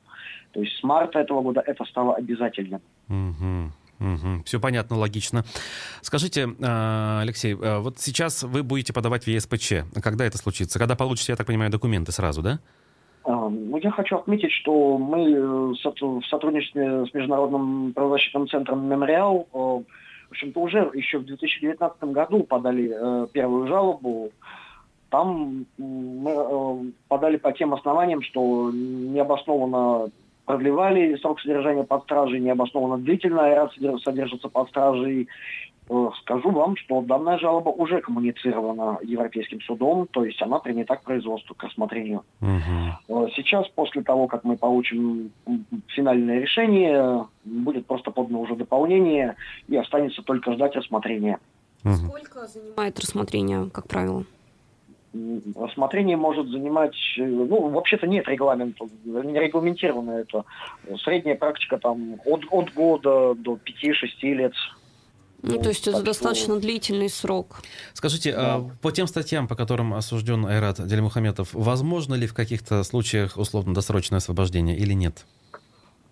То 0.50 0.60
есть 0.60 0.76
с 0.76 0.82
марта 0.82 1.20
этого 1.20 1.42
года 1.42 1.62
это 1.64 1.84
стало 1.84 2.16
обязательным. 2.16 2.80
Угу. 3.08 3.70
Угу, 3.98 4.44
все 4.44 4.60
понятно, 4.60 4.96
логично. 4.96 5.44
Скажите, 6.02 6.48
а, 6.62 7.20
Алексей, 7.22 7.56
а, 7.60 7.80
вот 7.80 7.98
сейчас 7.98 8.42
вы 8.42 8.62
будете 8.62 8.92
подавать 8.92 9.24
в 9.24 9.28
ЕСПЧ. 9.28 10.00
Когда 10.02 10.24
это 10.24 10.38
случится? 10.38 10.78
Когда 10.78 10.96
получите, 10.96 11.32
я 11.32 11.36
так 11.36 11.46
понимаю, 11.46 11.70
документы 11.70 12.12
сразу, 12.12 12.42
да? 12.42 12.60
А, 13.24 13.48
ну, 13.48 13.78
я 13.78 13.90
хочу 13.90 14.16
отметить, 14.16 14.52
что 14.52 14.98
мы 14.98 15.30
э, 15.30 15.40
в 15.40 16.22
сотрудничестве 16.28 17.06
с 17.06 17.14
Международным 17.14 17.92
правозащитным 17.92 18.48
центром 18.48 18.88
«Мемориал» 18.88 19.46
в 20.26 20.32
общем-то, 20.32 20.60
уже 20.60 20.90
еще 20.94 21.18
в 21.18 21.24
2019 21.24 22.04
году 22.04 22.42
подали 22.42 22.92
э, 22.92 23.26
первую 23.32 23.68
жалобу. 23.68 24.30
Там 25.08 25.66
мы 25.78 26.30
э, 26.30 26.90
подали 27.08 27.36
по 27.36 27.52
тем 27.52 27.74
основаниям, 27.74 28.22
что 28.22 28.70
необоснованно 28.72 30.10
продлевали 30.46 31.16
срок 31.16 31.40
содержания 31.40 31.84
под 31.84 32.04
стражей 32.04 32.40
необоснованно 32.40 32.98
длительно, 32.98 33.44
Айрат 33.44 33.72
содержится 34.02 34.48
под 34.48 34.68
стражей. 34.68 35.28
Э, 35.88 36.10
скажу 36.22 36.50
вам, 36.50 36.76
что 36.76 37.00
данная 37.02 37.38
жалоба 37.38 37.68
уже 37.68 38.00
коммуницирована 38.00 38.98
Европейским 39.02 39.60
судом, 39.60 40.06
то 40.10 40.24
есть 40.24 40.40
она 40.42 40.58
принята 40.58 40.96
к 40.96 41.02
производству, 41.02 41.54
к 41.54 41.62
рассмотрению. 41.62 42.22
Угу. 42.40 43.28
Сейчас, 43.36 43.68
после 43.68 44.02
того, 44.02 44.26
как 44.26 44.44
мы 44.44 44.56
получим 44.56 45.30
финальное 45.88 46.40
решение, 46.40 47.26
будет 47.44 47.86
просто 47.86 48.10
подано 48.10 48.40
уже 48.40 48.56
дополнение, 48.56 49.36
и 49.68 49.76
останется 49.76 50.22
только 50.22 50.52
ждать 50.54 50.74
рассмотрения. 50.74 51.38
Угу. 51.84 51.94
Сколько 51.94 52.46
занимает 52.46 52.98
рассмотрение, 52.98 53.70
как 53.70 53.86
правило? 53.86 54.24
Рассмотрение 55.54 56.16
может 56.16 56.48
занимать, 56.48 56.96
э, 57.18 57.22
ну, 57.22 57.68
вообще-то 57.68 58.06
нет 58.06 58.28
регламента, 58.28 58.84
не 59.04 59.38
регламентировано 59.38 60.12
это. 60.12 60.44
Средняя 61.04 61.36
практика 61.36 61.78
там 61.78 62.20
от, 62.24 62.44
от 62.50 62.72
года 62.74 63.34
до 63.34 63.58
5-6 63.82 63.94
лет. 64.22 64.52
Ну, 65.42 65.62
то 65.62 65.68
есть 65.68 65.86
это 65.86 66.02
достаточно 66.02 66.54
что... 66.54 66.60
длительный 66.60 67.08
срок. 67.08 67.62
Скажите, 67.92 68.32
а 68.32 68.36
да. 68.36 68.54
а 68.56 68.70
по 68.82 68.90
тем 68.90 69.06
статьям, 69.06 69.46
по 69.46 69.54
которым 69.54 69.94
осужден 69.94 70.46
Айрат 70.46 70.84
Дельмухаметов, 70.84 71.50
возможно 71.52 72.14
ли 72.14 72.26
в 72.26 72.34
каких-то 72.34 72.82
случаях 72.82 73.36
условно-досрочное 73.36 74.18
освобождение 74.18 74.76
или 74.76 74.92
нет? 74.92 75.24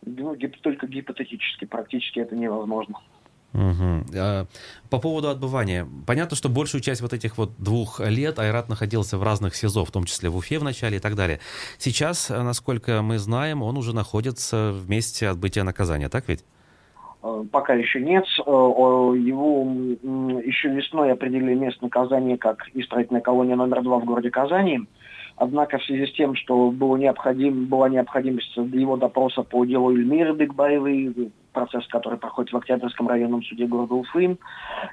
Ну, 0.07 0.37
только 0.62 0.87
гипотетически, 0.87 1.64
практически 1.64 2.21
это 2.21 2.37
невозможно. 2.37 2.99
Угу. 3.55 4.47
По 4.90 4.99
поводу 4.99 5.29
отбывания. 5.29 5.87
Понятно, 6.07 6.37
что 6.37 6.49
большую 6.49 6.81
часть 6.81 7.01
вот 7.01 7.12
этих 7.12 7.38
вот 7.38 7.53
двух 7.59 8.01
лет 8.01 8.38
Айрат 8.38 8.69
находился 8.69 9.17
в 9.17 9.23
разных 9.23 9.55
СИЗО, 9.55 9.85
в 9.85 9.90
том 9.93 10.05
числе 10.05 10.29
в 10.29 10.37
Уфе 10.37 10.59
в 10.59 10.64
начале 10.64 10.97
и 10.97 11.01
так 11.01 11.14
далее. 11.14 11.38
Сейчас, 11.79 12.31
насколько 12.31 13.01
мы 13.03 13.19
знаем, 13.19 13.62
он 13.62 13.77
уже 13.77 13.95
находится 13.95 14.73
в 14.73 14.90
месте 14.90 15.29
отбытия 15.29 15.62
наказания, 15.62 16.09
так 16.09 16.29
ведь? 16.29 16.45
Э, 17.25 17.45
пока 17.51 17.75
еще 17.75 18.01
нет. 18.01 18.25
Э, 18.45 18.51
его 18.51 19.62
еще 20.43 20.69
весной 20.69 21.12
определили 21.12 21.55
место 21.55 21.85
наказания 21.85 22.37
как 22.37 22.69
исправительная 22.75 23.23
колония 23.23 23.57
номер 23.57 23.83
два 23.83 23.99
в 23.99 24.05
городе 24.05 24.31
Казани. 24.31 24.81
Однако 25.37 25.79
в 25.79 25.85
связи 25.85 26.07
с 26.07 26.12
тем, 26.12 26.37
что 26.37 26.70
было 26.70 26.97
необходим, 26.97 27.66
была 27.66 27.88
необходимость 27.88 28.57
его 28.57 28.97
допроса 28.97 29.42
по 29.42 29.64
делу 29.64 29.90
Эльмиры 29.90 30.33
Бекбаевой, 30.33 31.33
процесс, 31.53 31.87
который 31.88 32.18
проходит 32.18 32.53
в 32.53 32.57
Октябрьском 32.57 33.09
районном 33.09 33.42
суде 33.42 33.66
города 33.66 33.94
Уфы, 33.94 34.37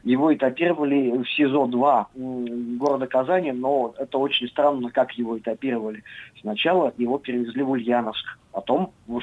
его 0.03 0.33
этапировали 0.33 1.11
в 1.11 1.25
СИЗО-2 1.25 2.77
города 2.77 3.07
Казани, 3.07 3.51
но 3.51 3.93
это 3.97 4.17
очень 4.17 4.47
странно, 4.47 4.89
как 4.91 5.11
его 5.13 5.37
этапировали. 5.37 6.03
Сначала 6.39 6.93
его 6.97 7.17
перевезли 7.17 7.63
в 7.63 7.71
Ульяновск, 7.71 8.37
потом 8.51 8.93
в 9.07 9.19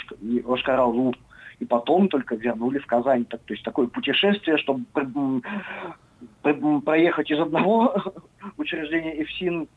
Ошкаралу, 0.53 1.15
и 1.61 1.65
потом 1.65 2.09
только 2.09 2.37
вернули 2.37 2.79
в 2.79 2.87
Казань. 2.87 3.25
Так, 3.25 3.41
то 3.41 3.55
есть 3.55 3.65
такое 3.65 3.87
путешествие, 3.87 4.59
чтобы 4.59 4.85
проехать 6.85 7.31
из 7.31 7.39
одного 7.41 7.95
учреждения 8.57 9.23
ИФСИН 9.23 9.69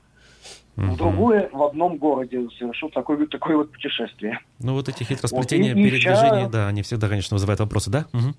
в 0.75 0.97
другое 0.97 1.49
в 1.51 1.63
одном 1.63 1.97
городе 1.97 2.47
совершил 2.57 2.89
такое, 2.89 3.25
такое 3.27 3.57
вот 3.57 3.71
путешествие. 3.71 4.39
Ну 4.59 4.73
вот 4.73 4.87
эти 4.89 5.03
хитросплетения, 5.03 5.75
вот, 5.75 5.81
передвижения, 5.81 6.47
вчера... 6.47 6.49
да, 6.49 6.67
они 6.67 6.81
всегда, 6.81 7.09
конечно, 7.09 7.35
вызывают 7.35 7.59
вопросы, 7.59 7.89
да? 7.89 8.05
Угу. 8.13 8.33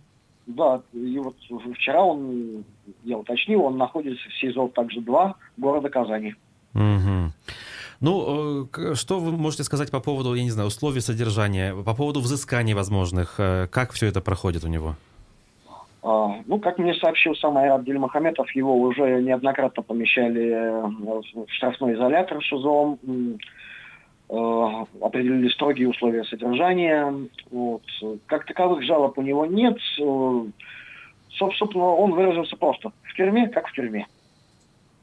Да, 0.47 0.83
и 0.93 1.19
вот 1.19 1.37
вчера 1.77 2.03
он, 2.03 2.65
я 3.05 3.17
уточнил, 3.19 3.63
он 3.63 3.77
находится 3.77 4.29
в 4.29 4.41
СИЗО 4.41 4.69
также 4.69 5.01
2 5.01 5.35
города 5.57 5.89
Казани. 5.89 6.35
Угу. 6.75 7.33
Ну, 8.01 8.69
э, 8.77 8.95
что 8.95 9.21
вы 9.21 9.31
можете 9.33 9.63
сказать 9.63 9.91
по 9.93 10.01
поводу, 10.01 10.35
я 10.35 10.43
не 10.43 10.51
знаю, 10.51 10.69
условий 10.69 11.01
содержания, 11.01 11.75
по 11.75 11.95
поводу 11.95 12.21
взысканий 12.21 12.75
возможных? 12.75 13.37
Э, 13.39 13.69
как 13.71 13.93
все 13.93 14.07
это 14.07 14.21
проходит 14.21 14.65
у 14.65 14.69
него? 14.69 14.97
А, 16.03 16.41
ну, 16.47 16.59
как 16.59 16.79
мне 16.79 16.95
сообщил 16.95 17.37
сам 17.37 17.57
Айрат 17.57 17.85
Дельмахаметов, 17.85 18.51
его 18.53 18.75
уже 18.75 19.23
неоднократно 19.23 19.83
помещали 19.83 20.51
э, 20.51 20.81
в 20.81 21.53
штрафной 21.53 21.95
изолятор 21.95 22.43
ШИЗО, 22.43 22.99
э, 24.29 24.85
определили 25.01 25.49
строгие 25.49 25.89
условия 25.89 26.25
содержания. 26.25 27.15
Вот. 27.53 27.83
Как 28.27 28.47
таковых 28.47 28.83
жалоб 28.83 29.17
у 29.17 29.23
него 29.23 29.47
нет. 29.47 29.79
Э, 30.01 30.45
собственно, 31.31 31.85
он 31.85 32.13
выразился 32.13 32.57
просто. 32.57 32.91
В 33.05 33.15
тюрьме, 33.15 33.49
как 33.49 33.69
в 33.69 33.73
тюрьме. 33.73 34.07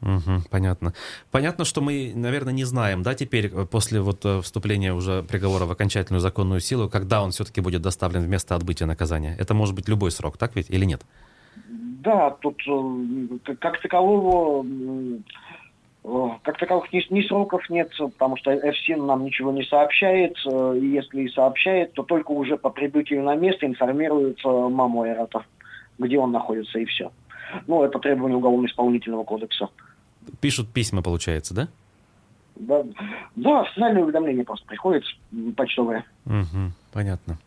Угу, 0.02 0.44
понятно. 0.50 0.94
Понятно, 1.30 1.66
что 1.66 1.82
мы, 1.82 2.14
наверное, 2.16 2.54
не 2.54 2.64
знаем, 2.64 3.04
да, 3.04 3.16
теперь 3.16 3.48
э, 3.48 3.66
после 3.66 4.00
вот 4.00 4.26
э, 4.26 4.42
вступления 4.42 4.94
уже 4.94 5.24
приговора 5.24 5.66
в 5.66 5.72
окончательную 5.72 6.22
законную 6.22 6.62
силу, 6.62 6.90
когда 6.90 7.22
он 7.22 7.32
все-таки 7.32 7.60
будет 7.60 7.82
доставлен 7.82 8.22
в 8.22 8.30
место 8.30 8.56
отбытия 8.56 8.88
наказания. 8.88 9.36
Это 9.38 9.54
может 9.54 9.76
быть 9.76 9.90
любой 9.90 10.12
срок, 10.12 10.38
так 10.38 10.56
ведь, 10.56 10.70
или 10.70 10.86
нет? 10.86 11.02
Да, 12.02 12.30
тут 12.30 12.62
э, 12.66 13.54
как 13.60 13.82
такового 13.82 14.66
как 16.44 16.58
таковых 16.58 16.92
ни, 16.94 17.06
ни 17.14 17.22
сроков 17.24 17.70
нет, 17.70 17.92
потому 17.98 18.38
что 18.38 18.58
ФСИН 18.58 19.06
нам 19.06 19.26
ничего 19.26 19.52
не 19.52 19.64
сообщает, 19.64 20.34
и 20.48 20.86
если 20.86 21.24
и 21.24 21.28
сообщает, 21.28 21.92
то 21.92 22.04
только 22.04 22.32
уже 22.32 22.58
по 22.58 22.70
прибытию 22.70 23.22
на 23.22 23.36
место 23.36 23.66
информирует 23.66 24.40
маму 24.46 25.02
Айрата, 25.02 25.44
где 26.00 26.18
он 26.18 26.32
находится, 26.32 26.80
и 26.80 26.86
все. 26.86 27.12
Ну, 27.68 27.84
это 27.84 28.00
требование 28.00 28.38
уголовно-исполнительного 28.38 29.26
кодекса 29.26 29.68
пишут 30.40 30.70
письма, 30.70 31.02
получается, 31.02 31.54
да? 31.54 31.68
Да, 32.56 32.84
да 33.36 33.62
официальное 33.62 34.04
уведомление 34.04 34.44
просто 34.44 34.66
приходит 34.66 35.04
почтовое. 35.56 36.06
Угу, 36.26 36.74
понятно. 36.92 37.38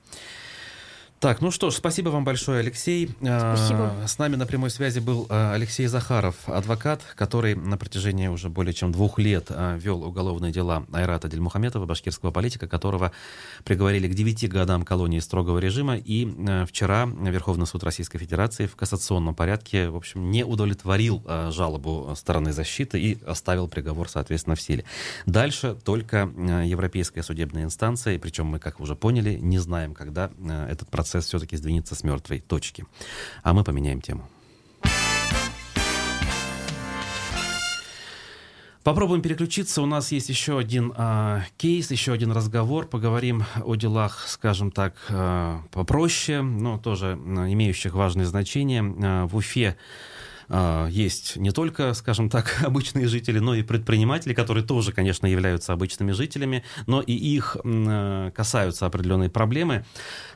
Так, 1.22 1.40
ну 1.40 1.52
что 1.52 1.70
ж, 1.70 1.74
спасибо 1.74 2.08
вам 2.08 2.24
большое, 2.24 2.58
Алексей. 2.58 3.08
Спасибо. 3.20 3.94
А, 4.02 4.08
с 4.08 4.18
нами 4.18 4.34
на 4.34 4.44
прямой 4.44 4.70
связи 4.70 4.98
был 4.98 5.28
а, 5.28 5.54
Алексей 5.54 5.86
Захаров, 5.86 6.34
адвокат, 6.48 7.00
который 7.14 7.54
на 7.54 7.78
протяжении 7.78 8.26
уже 8.26 8.48
более 8.48 8.74
чем 8.74 8.90
двух 8.90 9.20
лет 9.20 9.46
а, 9.50 9.76
вел 9.76 10.02
уголовные 10.02 10.50
дела 10.50 10.84
Айрата 10.92 11.28
Дельмухаметова, 11.28 11.86
башкирского 11.86 12.32
политика, 12.32 12.66
которого 12.66 13.12
приговорили 13.62 14.08
к 14.08 14.14
девяти 14.14 14.48
годам 14.48 14.84
колонии 14.84 15.20
строгого 15.20 15.60
режима. 15.60 15.96
И 15.96 16.26
вчера 16.66 17.04
Верховный 17.04 17.68
суд 17.68 17.84
Российской 17.84 18.18
Федерации 18.18 18.66
в 18.66 18.74
кассационном 18.74 19.36
порядке, 19.36 19.90
в 19.90 19.96
общем, 19.96 20.28
не 20.32 20.44
удовлетворил 20.44 21.22
жалобу 21.50 22.14
стороны 22.16 22.52
защиты 22.52 23.00
и 23.00 23.22
оставил 23.24 23.68
приговор, 23.68 24.08
соответственно, 24.08 24.56
в 24.56 24.60
силе. 24.60 24.84
Дальше 25.26 25.76
только 25.84 26.28
Европейская 26.64 27.22
судебная 27.22 27.62
инстанция, 27.62 28.18
причем 28.18 28.46
мы, 28.46 28.58
как 28.58 28.80
уже 28.80 28.96
поняли, 28.96 29.34
не 29.34 29.60
знаем, 29.60 29.94
когда 29.94 30.28
этот 30.68 30.90
процесс 30.90 31.11
процесс 31.12 31.26
все-таки 31.26 31.56
сдвинется 31.56 31.94
с 31.94 32.04
мертвой 32.04 32.40
точки. 32.40 32.86
А 33.42 33.52
мы 33.52 33.64
поменяем 33.64 34.00
тему. 34.00 34.28
Попробуем 38.82 39.22
переключиться. 39.22 39.82
У 39.82 39.86
нас 39.86 40.10
есть 40.10 40.28
еще 40.28 40.58
один 40.58 40.92
э, 40.96 41.42
кейс, 41.56 41.90
еще 41.92 42.12
один 42.12 42.32
разговор. 42.32 42.86
Поговорим 42.86 43.44
о 43.62 43.76
делах, 43.76 44.24
скажем 44.26 44.72
так, 44.72 44.94
э, 45.08 45.58
попроще, 45.70 46.42
но 46.42 46.78
тоже 46.78 47.16
а, 47.16 47.52
имеющих 47.52 47.94
важное 47.94 48.24
значение. 48.24 48.82
Э, 48.82 49.24
в 49.26 49.36
Уфе 49.36 49.76
есть 50.90 51.36
не 51.36 51.50
только, 51.50 51.94
скажем 51.94 52.28
так, 52.28 52.62
обычные 52.64 53.08
жители, 53.08 53.38
но 53.38 53.54
и 53.54 53.62
предприниматели, 53.62 54.34
которые 54.34 54.64
тоже, 54.64 54.92
конечно, 54.92 55.26
являются 55.26 55.72
обычными 55.72 56.12
жителями, 56.12 56.64
но 56.86 57.00
и 57.00 57.12
их 57.12 57.56
э, 57.62 58.30
касаются 58.34 58.86
определенные 58.86 59.30
проблемы, 59.30 59.84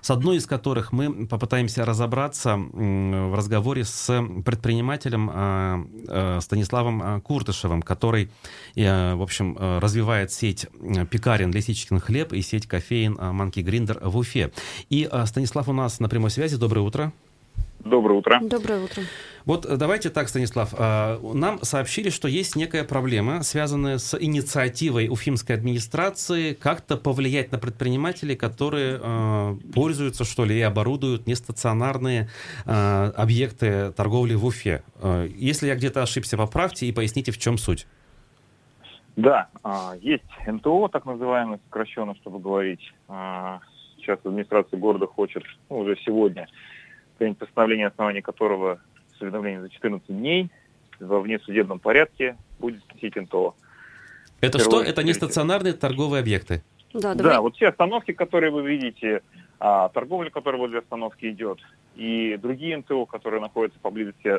с 0.01 0.11
одной 0.11 0.37
из 0.37 0.47
которых 0.47 0.93
мы 0.93 1.27
попытаемся 1.27 1.85
разобраться 1.85 2.57
в 2.57 3.37
разговоре 3.37 3.85
с 3.85 4.07
предпринимателем 4.45 5.31
а, 5.33 5.85
э, 6.09 6.41
Станиславом 6.41 7.21
Куртышевым, 7.21 7.83
который, 7.83 8.31
э, 8.75 9.15
в 9.15 9.23
общем, 9.23 9.57
развивает 9.59 10.33
сеть 10.33 10.67
пекарен 11.11 11.51
«Лисичкин 11.53 12.01
хлеб» 12.01 12.33
и 12.33 12.43
сеть 12.43 12.67
кофеин 12.67 13.17
«Манки 13.21 13.61
Гриндер» 13.61 14.01
в 14.03 14.17
Уфе. 14.17 14.53
И 14.89 15.09
Станислав 15.27 15.69
у 15.69 15.73
нас 15.73 16.01
на 16.01 16.09
прямой 16.09 16.31
связи. 16.31 16.57
Доброе 16.57 16.81
утро. 16.81 17.13
Доброе 17.87 18.19
утро. 18.19 18.41
Доброе 18.43 18.85
утро. 18.85 19.03
Вот 19.45 19.65
э, 19.65 19.77
давайте 19.77 20.11
так, 20.11 20.29
Станислав. 20.29 20.75
А, 20.77 21.21
нам 21.23 21.63
сообщили, 21.63 22.11
что 22.11 22.27
есть 22.27 22.57
некая 22.57 22.83
проблема, 22.83 23.43
связанная 23.43 23.99
с 23.99 24.21
инициативой 24.21 25.09
уфимской 25.09 25.55
администрации 25.55 26.55
как-то 26.55 26.97
повлиять 26.97 27.53
на 27.53 27.59
предпринимателей, 27.59 28.35
которые 28.35 28.99
а, 29.01 29.57
пользуются, 29.73 30.25
что 30.25 30.45
ли, 30.45 30.59
и 30.59 30.63
оборудуют 30.63 31.29
нестационарные 31.29 32.29
а, 32.67 33.13
объекты 33.17 33.93
торговли 33.93 34.35
в 34.35 34.45
Уфе. 34.45 34.83
Если 35.37 35.69
я 35.69 35.77
где-то 35.77 36.03
ошибся, 36.03 36.37
поправьте 36.37 36.87
и 36.87 36.93
поясните, 36.93 37.31
в 37.31 37.39
чем 37.39 37.57
суть. 37.57 37.87
Да, 39.15 39.49
есть 40.03 40.25
НТО, 40.47 40.89
так 40.89 41.07
называемый, 41.07 41.59
сокращенно, 41.65 42.15
чтобы 42.17 42.39
говорить. 42.39 42.81
Сейчас 43.97 44.19
администрация 44.25 44.79
города 44.79 45.07
хочет, 45.07 45.43
ну, 45.71 45.79
уже 45.79 45.97
сегодня, 46.05 46.49
постановление, 47.39 47.89
основание 47.89 48.23
которого 48.23 48.81
с 49.17 49.21
уведомлением 49.21 49.63
за 49.63 49.71
14 49.71 50.07
дней 50.09 50.51
во 51.01 51.21
внесудебном 51.21 51.79
порядке 51.79 52.37
будет 52.59 52.83
сносить 52.91 53.17
НТО. 53.17 53.55
Это 54.41 54.59
что? 54.59 54.83
Это 54.83 55.03
не 55.03 55.13
стационарные 55.15 55.73
торговые 55.73 56.21
объекты? 56.21 56.63
Да, 56.93 57.15
давай. 57.15 57.35
да, 57.35 57.41
вот 57.41 57.57
все 57.57 57.69
остановки, 57.69 58.13
которые 58.13 58.51
вы 58.51 58.67
видите, 58.67 59.23
а, 59.59 59.89
торговля, 59.89 60.31
которая 60.31 60.61
возле 60.61 60.79
остановки 60.79 61.31
идет, 61.31 61.59
и 61.95 62.39
другие 62.41 62.77
НТО, 62.79 63.07
которые 63.07 63.41
находятся 63.41 63.79
поблизости, 63.81 64.39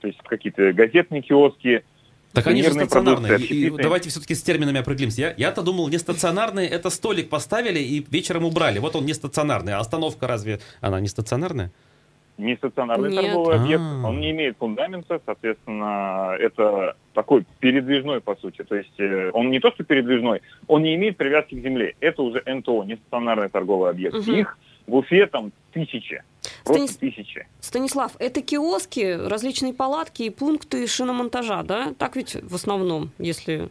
то 0.00 0.06
есть 0.06 0.18
какие-то 0.22 0.72
газетные 0.72 1.22
киоски, 1.22 1.84
так 2.32 2.46
они 2.46 2.62
же 2.62 2.72
стационарные. 2.72 3.40
И, 3.40 3.66
и 3.66 3.70
давайте 3.70 4.08
все-таки 4.08 4.34
с 4.36 4.42
терминами 4.42 4.78
определимся. 4.78 5.20
Я, 5.20 5.34
я-то 5.36 5.62
думал, 5.62 5.88
не 5.88 5.98
стационарные, 5.98 6.68
это 6.68 6.88
столик 6.90 7.28
поставили 7.28 7.80
и 7.80 8.06
вечером 8.08 8.44
убрали. 8.44 8.78
Вот 8.78 8.94
он 8.94 9.04
не 9.04 9.14
стационарный. 9.14 9.72
А 9.72 9.80
остановка 9.80 10.28
разве 10.28 10.60
она 10.80 11.00
не 11.00 11.08
стационарная? 11.08 11.72
Не 12.40 12.56
стационарный 12.56 13.10
Нет. 13.10 13.24
торговый 13.24 13.56
объект, 13.56 13.82
А-а-а. 13.82 14.08
он 14.08 14.20
не 14.20 14.30
имеет 14.30 14.56
фундамента, 14.58 15.20
соответственно, 15.24 16.36
это 16.38 16.96
такой 17.14 17.44
передвижной, 17.60 18.20
по 18.20 18.36
сути. 18.36 18.62
То 18.62 18.76
есть 18.76 18.98
э, 18.98 19.30
он 19.32 19.50
не 19.50 19.60
то, 19.60 19.70
что 19.70 19.84
передвижной, 19.84 20.42
он 20.66 20.82
не 20.82 20.94
имеет 20.94 21.16
привязки 21.16 21.54
к 21.54 21.62
земле. 21.62 21.94
Это 22.00 22.22
уже 22.22 22.42
НТО, 22.46 22.84
не 22.84 22.96
стационарный 22.96 23.48
торговый 23.48 23.90
объект. 23.90 24.16
Угу. 24.16 24.32
Их 24.32 24.58
в 24.86 24.96
Уфе 24.96 25.26
там 25.26 25.52
тысячи. 25.72 26.22
Просто 26.64 26.86
Станис... 26.88 26.96
тысячи. 26.96 27.46
Станислав, 27.60 28.12
это 28.18 28.42
киоски, 28.42 29.28
различные 29.28 29.72
палатки 29.72 30.24
и 30.24 30.30
пункты 30.30 30.86
шиномонтажа, 30.86 31.62
да? 31.62 31.92
Так 31.98 32.16
ведь 32.16 32.36
в 32.42 32.54
основном, 32.54 33.10
если... 33.18 33.68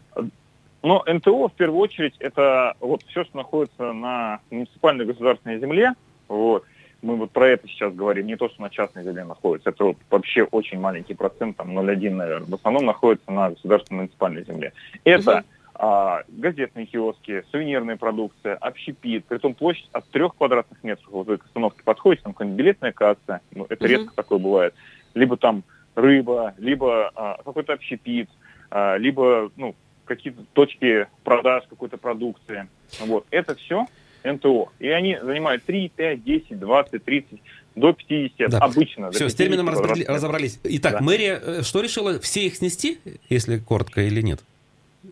Но 0.82 1.03
НТО, 1.05 1.49
в 1.49 1.53
первую 1.53 1.82
очередь, 1.82 2.15
это 2.20 2.74
вот 2.80 3.03
все, 3.07 3.26
что 3.26 3.36
находится 3.36 3.91
на 3.91 4.39
муниципальной 4.49 5.05
государственной 5.05 5.59
земле, 5.59 5.93
вот, 6.30 6.63
мы 7.02 7.16
вот 7.16 7.32
про 7.32 7.50
это 7.50 7.68
сейчас 7.68 7.93
говорим, 7.93 8.28
не 8.28 8.36
то, 8.36 8.50
что 8.50 8.62
на 8.62 8.70
частной 8.70 9.04
земле 9.04 9.24
находится, 9.24 9.70
это 9.70 9.86
вот 9.86 9.97
вообще 10.10 10.43
очень 10.43 10.80
маленький 10.80 11.14
процент, 11.14 11.58
там 11.58 11.78
0,1, 11.78 12.10
наверное, 12.12 12.47
в 12.47 12.54
основном 12.54 12.86
находится 12.86 13.32
на 13.32 13.52
государственной 13.52 14.00
муниципальной 14.02 14.43
земле. 14.43 14.74
Это 15.04 15.38
угу. 15.38 15.45
а, 15.76 16.24
газетные 16.28 16.86
киоски, 16.86 17.43
сувенирная 17.52 17.95
продукция, 17.95 18.56
общепит, 18.56 19.26
притом 19.26 19.54
площадь 19.54 19.89
от 19.91 20.10
трех 20.10 20.36
квадратных 20.36 20.84
метров, 20.84 21.10
вот 21.12 21.28
вы 21.28 21.38
к 21.38 21.45
остановке 21.45 21.84
подходите, 21.84 22.24
там 22.24 22.34
какая-нибудь 22.34 22.60
билетная 22.60 22.91
касса, 22.91 23.41
ну, 23.52 23.66
это 23.70 23.86
угу. 23.86 23.91
редко 23.91 24.16
такое 24.16 24.39
бывает, 24.39 24.74
либо 25.14 25.38
там 25.38 25.64
рыба, 25.95 26.54
либо 26.58 27.12
а, 27.16 27.38
какой-то 27.43 27.74
общепит, 27.74 28.30
а, 28.72 28.97
либо, 28.97 29.52
ну, 29.56 29.76
какие-то 30.06 30.43
точки 30.54 31.08
продаж 31.24 31.64
какой-то 31.70 31.97
продукции. 31.97 32.68
Вот. 33.00 33.26
Это 33.30 33.56
все 33.56 33.86
НТО. 34.24 34.70
И 34.80 34.88
они 34.89 35.17
занимают 35.22 35.63
3, 35.63 35.91
5, 35.95 36.24
10, 36.24 36.59
20, 36.59 37.03
30, 37.03 37.41
до 37.76 37.93
50 37.93 38.49
да. 38.49 38.57
обычно. 38.59 39.11
Все, 39.11 39.30
с 39.30 39.36
термином 39.36 39.70
разобрали, 39.70 40.03
разобрались. 40.03 40.59
Итак, 40.63 40.93
да. 40.93 41.01
мэрия 41.01 41.39
э, 41.41 41.61
что 41.63 41.82
решила? 41.82 42.20
Все 42.20 42.45
их 42.47 42.55
снести, 42.55 42.99
если 43.30 43.57
коротко, 43.57 44.01
или 44.01 44.22
нет? 44.22 44.41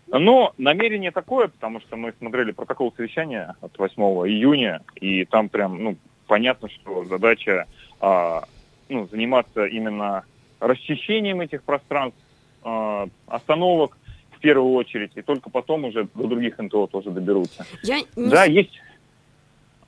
Но 0.08 0.54
намерение 0.58 1.12
такое, 1.12 1.48
потому 1.48 1.80
что 1.82 1.96
мы 1.96 2.14
смотрели 2.18 2.52
протокол 2.52 2.94
совещания 2.96 3.56
от 3.62 3.78
8 3.78 4.02
июня, 4.28 4.82
и 4.96 5.26
там 5.26 5.50
прям, 5.50 5.84
ну, 5.84 5.98
понятно, 6.28 6.70
что 6.70 7.06
задача 7.06 7.68
а, 8.00 8.44
ну, 8.90 9.08
заниматься 9.08 9.66
именно 9.66 10.24
расчищением 10.60 11.42
этих 11.42 11.64
пространств, 11.64 12.20
а, 12.64 13.08
остановок 13.28 13.98
в 14.32 14.40
первую 14.40 14.74
очередь, 14.74 15.12
и 15.16 15.22
только 15.22 15.50
потом 15.50 15.86
уже 15.86 16.08
до 16.14 16.28
других 16.28 16.58
НТО 16.58 16.88
тоже 16.88 17.10
доберутся. 17.10 17.66
Я 17.84 18.02
не... 18.16 18.30
Да, 18.30 18.46
есть 18.46 18.80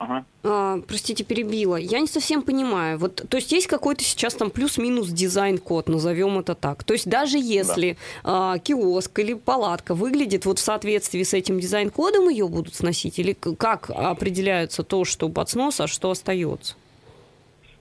Ага. 0.00 0.24
А, 0.44 0.78
простите, 0.88 1.24
перебила. 1.24 1.76
Я 1.76 2.00
не 2.00 2.06
совсем 2.06 2.40
понимаю. 2.40 2.98
Вот, 2.98 3.22
то 3.28 3.36
есть 3.36 3.52
есть 3.52 3.66
какой-то 3.66 4.02
сейчас 4.02 4.34
там 4.34 4.50
плюс-минус 4.50 5.08
дизайн-код, 5.08 5.90
назовем 5.90 6.38
это 6.38 6.54
так. 6.54 6.84
То 6.84 6.94
есть 6.94 7.06
даже 7.06 7.36
если 7.36 7.98
да. 8.24 8.54
а, 8.54 8.58
киоск 8.58 9.18
или 9.18 9.34
палатка 9.34 9.94
выглядит 9.94 10.46
вот 10.46 10.58
в 10.58 10.62
соответствии 10.62 11.22
с 11.22 11.34
этим 11.34 11.60
дизайн-кодом, 11.60 12.30
ее 12.30 12.48
будут 12.48 12.74
сносить? 12.74 13.18
Или 13.18 13.34
как 13.34 13.90
определяется 13.90 14.84
то, 14.84 15.04
что 15.04 15.28
под 15.28 15.50
снос, 15.50 15.80
а 15.82 15.86
что 15.86 16.10
остается? 16.10 16.76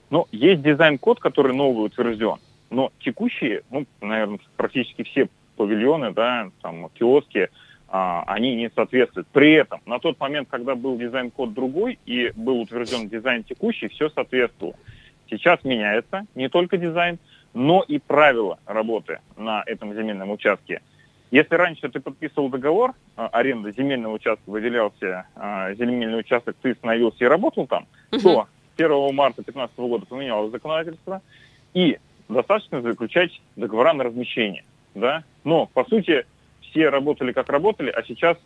Ну, 0.10 0.28
есть 0.34 0.62
дизайн-код, 0.62 1.22
который 1.22 1.56
новый 1.56 1.86
утвержден. 1.86 2.36
Но 2.70 2.92
текущие, 3.00 3.62
ну, 3.72 3.86
наверное, 4.02 4.40
практически 4.58 5.04
все 5.04 5.30
павильоны, 5.56 6.12
да, 6.12 6.50
там, 6.62 6.90
киоски, 6.90 7.48
они 7.92 8.56
не 8.56 8.70
соответствуют. 8.70 9.28
При 9.30 9.54
этом 9.54 9.82
на 9.86 10.00
тот 10.00 10.20
момент, 10.20 10.48
когда 10.50 10.76
был 10.76 10.98
дизайн-код 10.98 11.54
другой 11.54 11.98
и 12.06 12.32
был 12.36 12.62
утвержден 12.62 13.10
дизайн 13.10 13.44
текущий, 13.44 13.88
все 13.88 14.10
соответствовало. 14.10 14.76
Сейчас 15.30 15.64
меняется 15.64 16.26
не 16.36 16.50
только 16.50 16.78
дизайн, 16.78 17.20
но 17.54 17.84
и 17.88 18.00
правила 18.00 18.60
работы 18.66 19.20
на 19.38 19.64
этом 19.66 19.94
земельном 19.94 20.32
участке. 20.32 20.82
Если 21.32 21.54
раньше 21.54 21.90
ты 21.90 22.00
подписывал 22.00 22.50
договор 22.50 22.94
а, 23.16 23.28
аренды 23.28 23.72
земельного 23.72 24.14
участка, 24.14 24.50
выделялся 24.50 25.28
а, 25.36 25.74
земельный 25.76 26.20
участок, 26.20 26.56
ты 26.62 26.74
становился 26.74 27.24
и 27.24 27.28
работал 27.28 27.68
там, 27.68 27.86
uh-huh. 28.12 28.22
то 28.22 28.48
1 28.78 29.16
марта 29.16 29.44
2015 29.44 29.78
года 29.78 30.06
поменялось 30.08 30.52
законодательство, 30.52 31.22
и 31.76 32.00
достаточно 32.30 32.82
заключать 32.82 33.42
договора 33.56 33.94
на 33.94 34.06
размещение. 34.06 34.64
Да? 34.96 35.24
Но, 35.44 35.68
по 35.68 35.86
сути, 35.86 36.26
все 36.70 36.90
работали 36.90 37.32
как 37.32 37.50
работали, 37.50 37.90
а 37.90 38.04
сейчас 38.04 38.38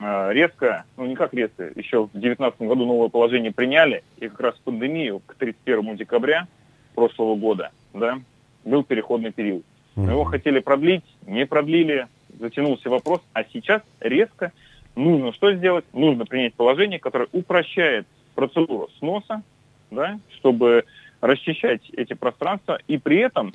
э, 0.00 0.32
резко, 0.32 0.84
ну 0.96 1.06
не 1.06 1.14
как 1.14 1.34
резко, 1.34 1.70
еще 1.74 2.04
в 2.04 2.12
2019 2.12 2.60
году 2.62 2.86
новое 2.86 3.08
положение 3.08 3.52
приняли, 3.52 4.02
и 4.18 4.28
как 4.28 4.40
раз 4.40 4.54
в 4.56 4.60
пандемию 4.60 5.20
к 5.20 5.34
31 5.34 5.96
декабря 5.96 6.46
прошлого 6.94 7.36
года, 7.36 7.70
да, 7.94 8.20
был 8.64 8.84
переходный 8.84 9.32
период. 9.32 9.64
Мы 9.94 10.12
его 10.12 10.24
хотели 10.24 10.60
продлить, 10.60 11.04
не 11.26 11.44
продлили, 11.44 12.06
затянулся 12.38 12.88
вопрос, 12.88 13.20
а 13.34 13.44
сейчас 13.44 13.82
резко 14.00 14.52
нужно 14.96 15.32
что 15.32 15.52
сделать? 15.54 15.84
Нужно 15.92 16.24
принять 16.24 16.54
положение, 16.54 16.98
которое 16.98 17.28
упрощает 17.32 18.06
процедуру 18.34 18.88
сноса, 18.98 19.42
да, 19.90 20.18
чтобы 20.36 20.84
расчищать 21.20 21.82
эти 21.96 22.14
пространства, 22.14 22.78
и 22.88 22.98
при 22.98 23.18
этом 23.18 23.54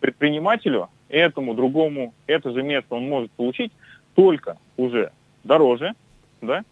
предпринимателю 0.00 0.88
этому, 1.12 1.54
другому, 1.54 2.14
это 2.26 2.50
же 2.50 2.62
место 2.62 2.96
он 2.96 3.08
может 3.08 3.30
получить 3.32 3.70
только 4.14 4.58
уже 4.76 5.12
дороже, 5.44 5.94
да, 6.40 6.64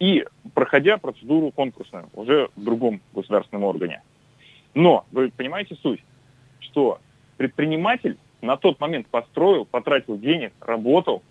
и 0.00 0.24
проходя 0.54 0.96
процедуру 0.98 1.52
конкурсную 1.52 2.08
уже 2.14 2.48
в 2.56 2.64
другом 2.64 3.00
государственном 3.12 3.64
органе. 3.64 4.02
Но 4.74 5.04
вы 5.12 5.30
понимаете 5.30 5.76
суть, 5.76 6.02
что 6.58 6.98
предприниматель 7.36 8.16
на 8.40 8.56
тот 8.56 8.80
момент 8.80 9.06
построил, 9.06 9.66
потратил 9.66 10.18
денег, 10.18 10.52
работал, 10.60 11.22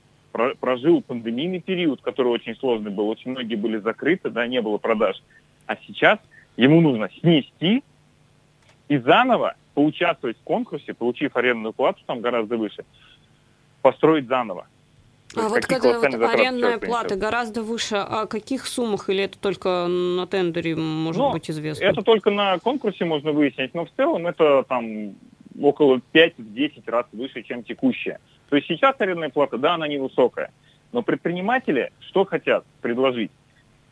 прожил 0.59 1.01
пандемийный 1.01 1.59
период, 1.59 2.01
который 2.01 2.29
очень 2.29 2.55
сложный 2.55 2.91
был, 2.91 3.09
очень 3.09 3.31
многие 3.31 3.55
были 3.55 3.77
закрыты, 3.77 4.29
да, 4.29 4.47
не 4.47 4.61
было 4.61 4.77
продаж. 4.77 5.21
А 5.65 5.75
сейчас 5.87 6.19
ему 6.55 6.81
нужно 6.81 7.09
снести 7.19 7.83
и 8.87 8.97
заново 8.97 9.55
поучаствовать 9.74 10.38
в 10.38 10.43
конкурсе, 10.43 10.93
получив 10.93 11.36
арендную 11.36 11.74
плату 11.74 12.01
там 12.05 12.21
гораздо 12.21 12.57
выше, 12.57 12.86
построить 13.82 14.28
заново. 14.28 14.67
А 15.36 15.49
вот 15.49 15.65
когда 15.65 15.99
вот 15.99 16.13
арендная 16.13 16.78
плата 16.78 17.15
гораздо 17.15 17.63
выше, 17.63 17.95
о 17.95 18.28
каких 18.28 18.67
суммах 18.67 19.09
или 19.09 19.24
это 19.24 19.39
только 19.39 19.88
на 19.88 20.28
тендере 20.28 20.76
может 20.76 21.19
ну, 21.19 21.32
быть 21.32 21.49
известно? 21.49 21.84
Это 21.84 22.03
только 22.03 22.30
на 22.30 22.59
конкурсе 22.59 23.05
можно 23.05 23.32
выяснить, 23.32 23.74
но 23.74 23.86
в 23.86 23.91
целом 23.97 24.28
это 24.28 24.63
там 24.69 25.15
около 25.59 26.01
5-10 26.13 26.84
раз 26.86 27.05
выше, 27.11 27.41
чем 27.43 27.63
текущая. 27.63 28.19
То 28.49 28.57
есть 28.57 28.67
сейчас 28.67 28.95
арендная 28.99 29.30
плата, 29.30 29.57
да, 29.57 29.74
она 29.74 29.88
невысокая. 29.88 30.51
Но 30.91 31.01
предприниматели 31.01 31.91
что 31.99 32.26
хотят 32.26 32.63
предложить? 32.82 33.32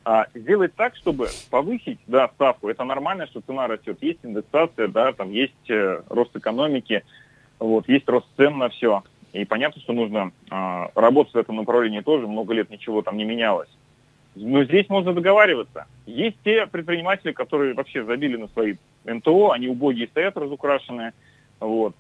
А, 0.03 0.25
сделать 0.33 0.73
так, 0.75 0.95
чтобы 0.95 1.27
повысить, 1.49 1.99
да, 2.07 2.27
ставку. 2.29 2.69
Это 2.69 2.83
нормально, 2.83 3.27
что 3.27 3.41
цена 3.41 3.67
растет. 3.67 3.97
Есть 4.01 4.19
индексация, 4.23 4.87
да, 4.87 5.13
там 5.13 5.31
есть 5.31 5.69
э, 5.69 6.01
рост 6.09 6.35
экономики, 6.35 7.03
вот, 7.59 7.87
есть 7.87 8.09
рост 8.09 8.25
цен 8.35 8.57
на 8.57 8.69
все. 8.69 9.03
И 9.33 9.45
понятно, 9.45 9.79
что 9.81 9.93
нужно 9.93 10.31
э, 10.49 10.85
работать 10.95 11.33
в 11.35 11.37
этом 11.37 11.57
направлении 11.57 12.01
тоже. 12.01 12.25
Много 12.25 12.53
лет 12.53 12.71
ничего 12.71 13.03
там 13.03 13.15
не 13.15 13.25
менялось. 13.25 13.69
Но 14.35 14.63
здесь 14.63 14.89
можно 14.89 15.13
договариваться. 15.13 15.85
Есть 16.07 16.37
те 16.43 16.65
предприниматели, 16.65 17.31
которые 17.31 17.73
вообще 17.73 18.03
забили 18.03 18.37
на 18.37 18.47
свои 18.47 18.75
НТО, 19.05 19.51
они 19.51 19.67
убогие 19.67 20.07
стоят 20.07 20.35
разукрашенные. 20.35 21.13
Вот. 21.59 21.95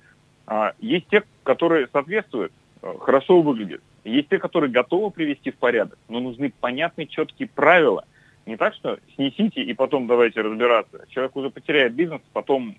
А 0.47 0.73
есть 0.79 1.07
те, 1.09 1.23
которые 1.43 1.87
соответствуют, 1.93 2.51
э, 2.81 2.93
хорошо 2.99 3.41
выглядят. 3.41 3.81
Есть 4.03 4.29
те, 4.29 4.39
которые 4.39 4.71
готовы 4.71 5.11
привести 5.11 5.51
в 5.51 5.57
порядок, 5.57 5.97
но 6.09 6.19
нужны 6.19 6.51
понятные, 6.59 7.07
четкие 7.07 7.47
правила. 7.47 8.05
Не 8.45 8.57
так, 8.57 8.73
что 8.73 8.97
снесите 9.15 9.61
и 9.61 9.73
потом 9.73 10.07
давайте 10.07 10.41
разбираться. 10.41 11.05
Человек 11.09 11.35
уже 11.35 11.49
потеряет 11.51 11.93
бизнес, 11.93 12.21
потом 12.33 12.75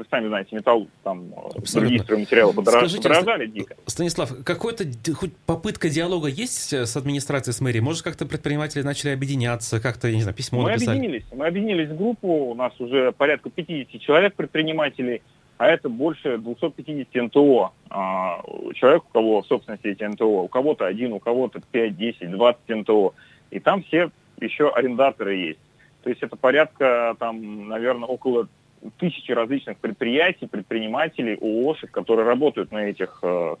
вы 0.00 0.06
сами 0.10 0.28
знаете, 0.28 0.56
металл, 0.56 0.88
там, 1.04 1.26
Абсолютно. 1.36 1.80
другие 1.80 2.02
стройматериалы 2.02 2.52
Скажите, 2.64 3.02
подорожали 3.02 3.46
дико. 3.46 3.76
Станислав, 3.84 4.32
какой-то 4.44 4.84
хоть 5.14 5.36
попытка 5.44 5.90
диалога 5.90 6.28
есть 6.28 6.72
с 6.72 6.96
администрацией, 6.96 7.52
с 7.52 7.60
мэрией? 7.60 7.82
Может, 7.82 8.02
как-то 8.02 8.24
предприниматели 8.24 8.80
начали 8.80 9.10
объединяться, 9.10 9.78
как-то, 9.78 10.10
не 10.10 10.22
знаю, 10.22 10.34
письмо 10.34 10.62
мы 10.62 10.70
написали? 10.70 10.96
объединились. 10.96 11.24
Мы 11.32 11.46
объединились 11.46 11.90
в 11.90 11.96
группу, 11.98 12.28
у 12.28 12.54
нас 12.54 12.72
уже 12.80 13.12
порядка 13.12 13.50
50 13.50 14.00
человек 14.00 14.34
предпринимателей, 14.34 15.20
а 15.60 15.66
это 15.66 15.90
больше 15.90 16.38
250 16.38 17.14
НТО. 17.24 17.72
А, 17.90 18.42
человек, 18.72 19.04
у 19.04 19.12
кого 19.12 19.42
в 19.42 19.46
собственности 19.46 19.88
эти 19.88 20.04
НТО, 20.04 20.24
у 20.24 20.48
кого-то 20.48 20.86
один, 20.86 21.12
у 21.12 21.18
кого-то 21.18 21.60
5, 21.70 21.98
10, 21.98 22.30
20 22.30 22.60
НТО. 22.68 23.12
И 23.50 23.60
там 23.60 23.82
все 23.82 24.10
еще 24.40 24.70
арендаторы 24.70 25.36
есть. 25.36 25.58
То 26.02 26.08
есть 26.08 26.22
это 26.22 26.36
порядка, 26.36 27.14
там, 27.18 27.68
наверное, 27.68 28.06
около 28.06 28.48
тысячи 28.96 29.32
различных 29.32 29.76
предприятий, 29.76 30.46
предпринимателей, 30.46 31.34
ООшек, 31.38 31.90
которые 31.90 32.26
работают 32.26 32.72
на 32.72 32.86
этих, 32.86 33.18
э, 33.22 33.56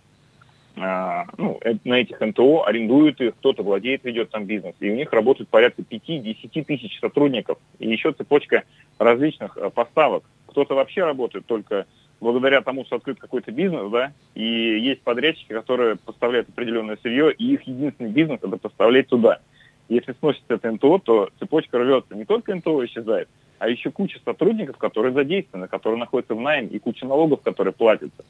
э, 0.76 1.24
ну, 1.36 1.58
э, 1.60 1.74
на 1.84 2.00
этих 2.00 2.18
НТО, 2.18 2.64
арендуют 2.64 3.20
их, 3.20 3.34
кто-то 3.34 3.62
владеет, 3.62 4.04
ведет 4.04 4.30
там 4.30 4.46
бизнес. 4.46 4.74
И 4.80 4.88
у 4.88 4.94
них 4.94 5.12
работают 5.12 5.50
порядка 5.50 5.82
5-10 5.82 6.64
тысяч 6.64 6.98
сотрудников. 6.98 7.58
И 7.78 7.90
еще 7.90 8.12
цепочка 8.12 8.62
различных 8.98 9.58
поставок. 9.74 10.24
Кто-то 10.50 10.74
вообще 10.74 11.04
работает 11.04 11.46
только 11.46 11.86
благодаря 12.20 12.60
тому, 12.60 12.84
что 12.84 12.96
открыт 12.96 13.18
какой-то 13.18 13.50
бизнес, 13.50 13.90
да, 13.90 14.12
и 14.34 14.44
есть 14.44 15.00
подрядчики, 15.02 15.52
которые 15.52 15.96
поставляют 15.96 16.48
определенное 16.48 16.98
сырье, 17.02 17.32
и 17.32 17.54
их 17.54 17.62
единственный 17.62 18.10
бизнес– 18.10 18.40
это 18.42 18.56
поставлять 18.56 19.08
туда. 19.08 19.40
Если 19.88 20.12
сносится 20.12 20.54
это 20.54 20.70
НТО, 20.70 20.98
то 20.98 21.30
цепочка 21.38 21.78
рвется. 21.78 22.14
Не 22.14 22.24
только 22.24 22.54
НТО 22.54 22.84
исчезает, 22.84 23.28
а 23.58 23.68
еще 23.68 23.90
куча 23.90 24.20
сотрудников, 24.24 24.76
которые 24.76 25.12
задействованы, 25.12 25.68
которые 25.68 25.98
находятся 25.98 26.34
в 26.34 26.40
найме, 26.40 26.68
и 26.68 26.78
куча 26.78 27.06
налогов, 27.06 27.40
которые 27.42 27.72
платятся. 27.72 28.24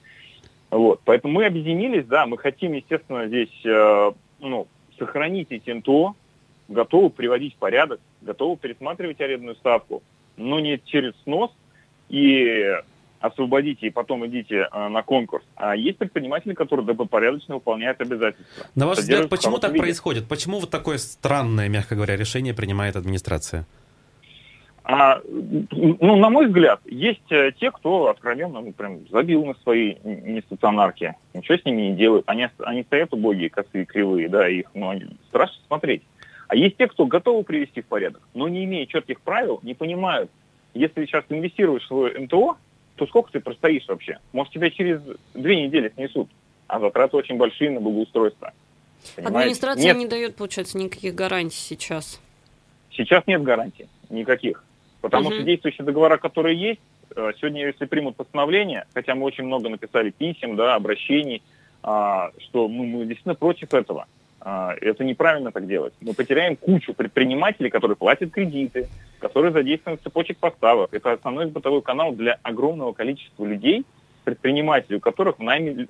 Вот. 0.71 1.01
Поэтому 1.05 1.35
мы 1.35 1.47
объединились, 1.47 2.07
да, 2.07 2.27
мы 2.27 2.39
хотим, 2.39 2.73
естественно, 2.73 3.27
здесь 3.27 3.51
э, 3.65 4.13
ну, 4.39 4.69
сохранить 4.99 5.49
эти 5.51 5.71
НТО, 5.71 6.15
готовы 6.69 7.11
приводить 7.11 7.55
в 7.55 7.59
порядок, 7.59 8.01
готовы 8.23 8.57
пересматривать 8.57 9.21
арендную 9.21 9.57
ставку, 9.57 10.03
но 10.37 10.61
не 10.61 10.81
через 10.85 11.15
снос 11.25 11.51
и 12.11 12.77
освободите 13.21 13.87
и 13.87 13.91
потом 13.91 14.27
идите 14.27 14.69
э, 14.71 14.89
на 14.89 15.03
конкурс. 15.03 15.45
А 15.55 15.77
есть 15.77 15.99
предприниматели, 15.99 16.55
которые 16.55 16.87
добропорядочно 16.87 17.57
выполняют 17.57 18.01
обязательства. 18.01 18.67
На 18.75 18.87
ваш 18.87 18.99
взгляд, 18.99 19.29
почему 19.29 19.59
так 19.59 19.73
виде. 19.73 19.83
происходит? 19.83 20.27
Почему 20.27 20.59
вот 20.59 20.71
такое 20.71 20.99
странное, 20.99 21.69
мягко 21.69 21.95
говоря, 21.95 22.17
решение 22.17 22.55
принимает 22.55 22.97
администрация? 22.97 23.67
А, 24.83 25.21
ну, 25.25 26.17
на 26.17 26.31
мой 26.31 26.47
взгляд, 26.47 26.81
есть 26.87 27.31
э, 27.31 27.53
те, 27.61 27.71
кто 27.71 28.09
откровенно 28.09 28.61
ну, 28.61 28.73
прям 28.73 29.07
забил 29.09 29.45
на 29.45 29.55
свои 29.63 29.97
нестационарки. 30.03 31.15
Ничего 31.35 31.59
с 31.59 31.65
ними 31.65 31.83
не 31.83 31.97
делают. 31.97 32.25
Они, 32.27 32.49
они 32.61 32.83
стоят 32.85 33.13
убогие, 33.13 33.51
косые, 33.51 33.85
кривые, 33.85 34.29
да, 34.29 34.49
их 34.49 34.67
ну, 34.75 34.93
страшно 35.29 35.63
смотреть. 35.67 36.03
А 36.49 36.57
есть 36.57 36.79
те, 36.79 36.89
кто 36.89 37.07
готовы 37.07 37.45
привести 37.45 37.83
в 37.83 37.87
порядок, 37.87 38.23
но 38.35 38.49
не 38.49 38.65
имея 38.65 38.87
четких 38.87 39.21
правил, 39.21 39.61
не 39.63 39.75
понимают, 39.75 40.31
если 40.75 41.07
сейчас 41.07 41.25
инвестируешь 41.29 41.83
в 41.85 41.87
свой 41.87 42.19
МТО, 42.19 42.57
то 42.97 43.07
сколько 43.07 43.33
ты 43.33 43.41
простоишь 43.41 43.87
вообще? 43.89 44.19
Может, 44.33 44.53
тебя 44.53 44.71
через 44.71 45.01
две 45.35 45.65
недели 45.65 45.91
снесут, 45.95 46.29
а 46.67 46.79
затраты 46.81 47.17
очень 47.17 47.37
большие 47.37 47.71
на 47.71 47.81
благоустройство. 47.81 48.53
Понимаете? 49.17 49.39
Администрация 49.39 49.85
нет. 49.85 49.97
не 49.97 50.07
дает, 50.07 50.37
получается, 50.37 50.79
никаких 50.79 51.15
гарантий 51.15 51.57
сейчас. 51.57 52.21
Сейчас 52.91 53.27
нет 53.27 53.43
гарантий 53.43 53.89
никаких. 54.11 54.65
Потому 55.01 55.29
угу. 55.29 55.35
что 55.35 55.45
действующие 55.45 55.85
договора, 55.85 56.19
которые 56.19 56.61
есть, 56.61 56.81
э, 57.17 57.33
сегодня, 57.39 57.67
если 57.67 57.87
примут 57.87 58.17
постановление, 58.17 58.87
хотя 58.93 59.15
мы 59.15 59.25
очень 59.25 59.45
много 59.45 59.69
написали 59.69 60.11
писем, 60.11 60.57
да, 60.57 60.75
обращений, 60.75 61.43
а, 61.83 62.31
что 62.39 62.69
ну, 62.69 62.85
мы 62.85 63.07
действительно 63.07 63.35
против 63.35 63.73
этого. 63.73 64.07
А, 64.41 64.75
это 64.81 65.05
неправильно 65.05 65.53
так 65.53 65.67
делать. 65.67 65.93
Мы 66.01 66.15
потеряем 66.15 66.57
кучу 66.57 66.95
предпринимателей, 66.95 67.69
которые 67.69 67.97
платят 67.97 68.31
кредиты, 68.31 68.89
которые 69.19 69.53
задействованы 69.53 69.99
в 69.99 70.03
цепочек 70.03 70.39
поставок. 70.39 70.95
Это 70.95 71.13
основной 71.13 71.47
бытовой 71.47 71.83
канал 71.83 72.13
для 72.13 72.39
огромного 72.43 72.93
количества 72.93 73.45
людей, 73.45 73.85
предпринимателей, 74.25 74.97
у 74.97 75.01
которых 75.01 75.39
в 75.39 75.43
найме 75.43 75.87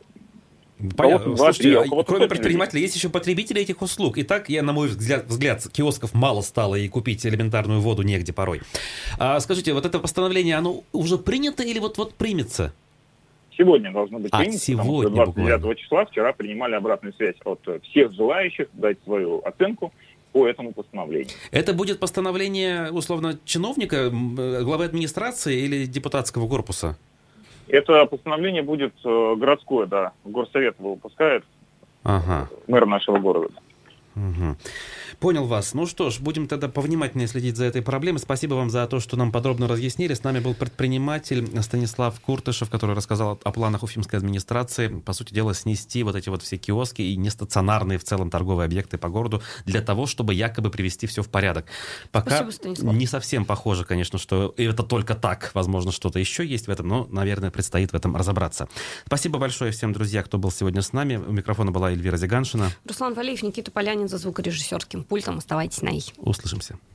Понятно. 0.96 1.36
Слушайте, 1.36 1.78
а 1.78 2.04
кроме 2.04 2.26
предпринимателей, 2.26 2.80
есть 2.82 2.94
еще 2.94 3.10
потребители 3.10 3.60
этих 3.60 3.82
услуг. 3.82 4.16
И 4.16 4.22
так, 4.22 4.48
я, 4.48 4.62
на 4.62 4.72
мой 4.72 4.88
взгляд, 4.88 5.26
взгляд, 5.26 5.66
киосков 5.70 6.14
мало 6.14 6.40
стало, 6.40 6.74
и 6.76 6.88
купить 6.88 7.26
элементарную 7.26 7.80
воду 7.80 8.02
негде 8.02 8.32
порой. 8.32 8.62
А, 9.18 9.38
скажите, 9.40 9.74
вот 9.74 9.84
это 9.84 9.98
постановление, 9.98 10.56
оно 10.56 10.82
уже 10.92 11.18
принято 11.18 11.62
или 11.62 11.78
вот-вот 11.78 12.14
примется? 12.14 12.72
Сегодня 13.56 13.92
должно 13.92 14.18
быть 14.18 14.32
а, 14.32 14.38
принято, 14.38 14.58
сегодня, 14.58 15.10
потому 15.10 15.32
что 15.32 15.42
29 15.42 15.78
числа 15.78 16.04
вчера 16.06 16.32
принимали 16.32 16.74
обратную 16.74 17.12
связь 17.14 17.36
от 17.44 17.60
всех 17.82 18.12
желающих 18.12 18.68
дать 18.72 18.98
свою 19.04 19.40
оценку 19.44 19.92
по 20.32 20.46
этому 20.46 20.72
постановлению. 20.72 21.28
Это 21.50 21.72
будет 21.74 21.98
постановление, 21.98 22.90
условно, 22.92 23.38
чиновника, 23.44 23.96
э, 23.96 24.62
главы 24.62 24.84
администрации 24.84 25.60
или 25.60 25.86
депутатского 25.86 26.48
корпуса? 26.48 26.96
Это 27.68 28.04
постановление 28.06 28.62
будет 28.62 28.94
э, 29.04 29.34
городское, 29.36 29.86
да, 29.86 30.12
горсовет 30.24 30.78
его 30.78 30.94
выпускает, 30.94 31.44
ага. 32.02 32.48
мэр 32.66 32.86
нашего 32.86 33.18
города. 33.18 33.54
Угу. 34.16 34.56
Понял 35.18 35.46
вас. 35.46 35.74
Ну 35.74 35.86
что 35.86 36.10
ж, 36.10 36.20
будем 36.20 36.46
тогда 36.46 36.68
повнимательнее 36.68 37.28
следить 37.28 37.56
за 37.56 37.64
этой 37.64 37.82
проблемой. 37.82 38.20
Спасибо 38.20 38.54
вам 38.54 38.70
за 38.70 38.86
то, 38.86 39.00
что 39.00 39.16
нам 39.16 39.32
подробно 39.32 39.66
разъяснили. 39.68 40.14
С 40.14 40.22
нами 40.22 40.40
был 40.40 40.54
предприниматель 40.54 41.48
Станислав 41.62 42.18
Куртышев, 42.20 42.70
который 42.70 42.94
рассказал 42.94 43.40
о 43.42 43.52
планах 43.52 43.82
Уфимской 43.82 44.18
администрации, 44.18 44.88
по 44.88 45.12
сути 45.12 45.34
дела, 45.34 45.54
снести 45.54 46.02
вот 46.02 46.16
эти 46.16 46.28
вот 46.28 46.42
все 46.42 46.56
киоски 46.56 47.02
и 47.02 47.16
нестационарные 47.16 47.98
в 47.98 48.04
целом 48.04 48.30
торговые 48.30 48.66
объекты 48.66 48.98
по 48.98 49.08
городу 49.08 49.42
для 49.64 49.80
того, 49.80 50.06
чтобы 50.06 50.34
якобы 50.34 50.70
привести 50.70 51.06
все 51.06 51.22
в 51.22 51.28
порядок. 51.28 51.66
Пока 52.12 52.50
Спасибо, 52.50 52.92
не 52.92 53.06
совсем 53.06 53.44
похоже, 53.44 53.84
конечно, 53.84 54.18
что 54.18 54.54
это 54.56 54.82
только 54.82 55.14
так. 55.14 55.50
Возможно, 55.54 55.92
что-то 55.92 56.18
еще 56.18 56.44
есть 56.44 56.66
в 56.66 56.70
этом, 56.70 56.88
но, 56.88 57.06
наверное, 57.10 57.50
предстоит 57.50 57.92
в 57.92 57.94
этом 57.94 58.16
разобраться. 58.16 58.68
Спасибо 59.06 59.38
большое 59.38 59.72
всем, 59.72 59.92
друзья, 59.92 60.22
кто 60.22 60.38
был 60.38 60.50
сегодня 60.50 60.82
с 60.82 60.92
нами. 60.92 61.16
У 61.16 61.32
микрофона 61.32 61.70
была 61.70 61.90
Эльвира 61.92 62.16
Зиганшина. 62.16 62.70
Руслан 62.84 63.14
Валеев, 63.14 63.42
Никита 63.42 63.70
Полянин 63.70 64.08
за 64.08 64.18
звукорежиссерским 64.18 64.99
пультом. 65.04 65.38
Оставайтесь 65.38 65.82
на 65.82 65.90
«И». 65.90 66.00
Услышимся. 66.16 66.78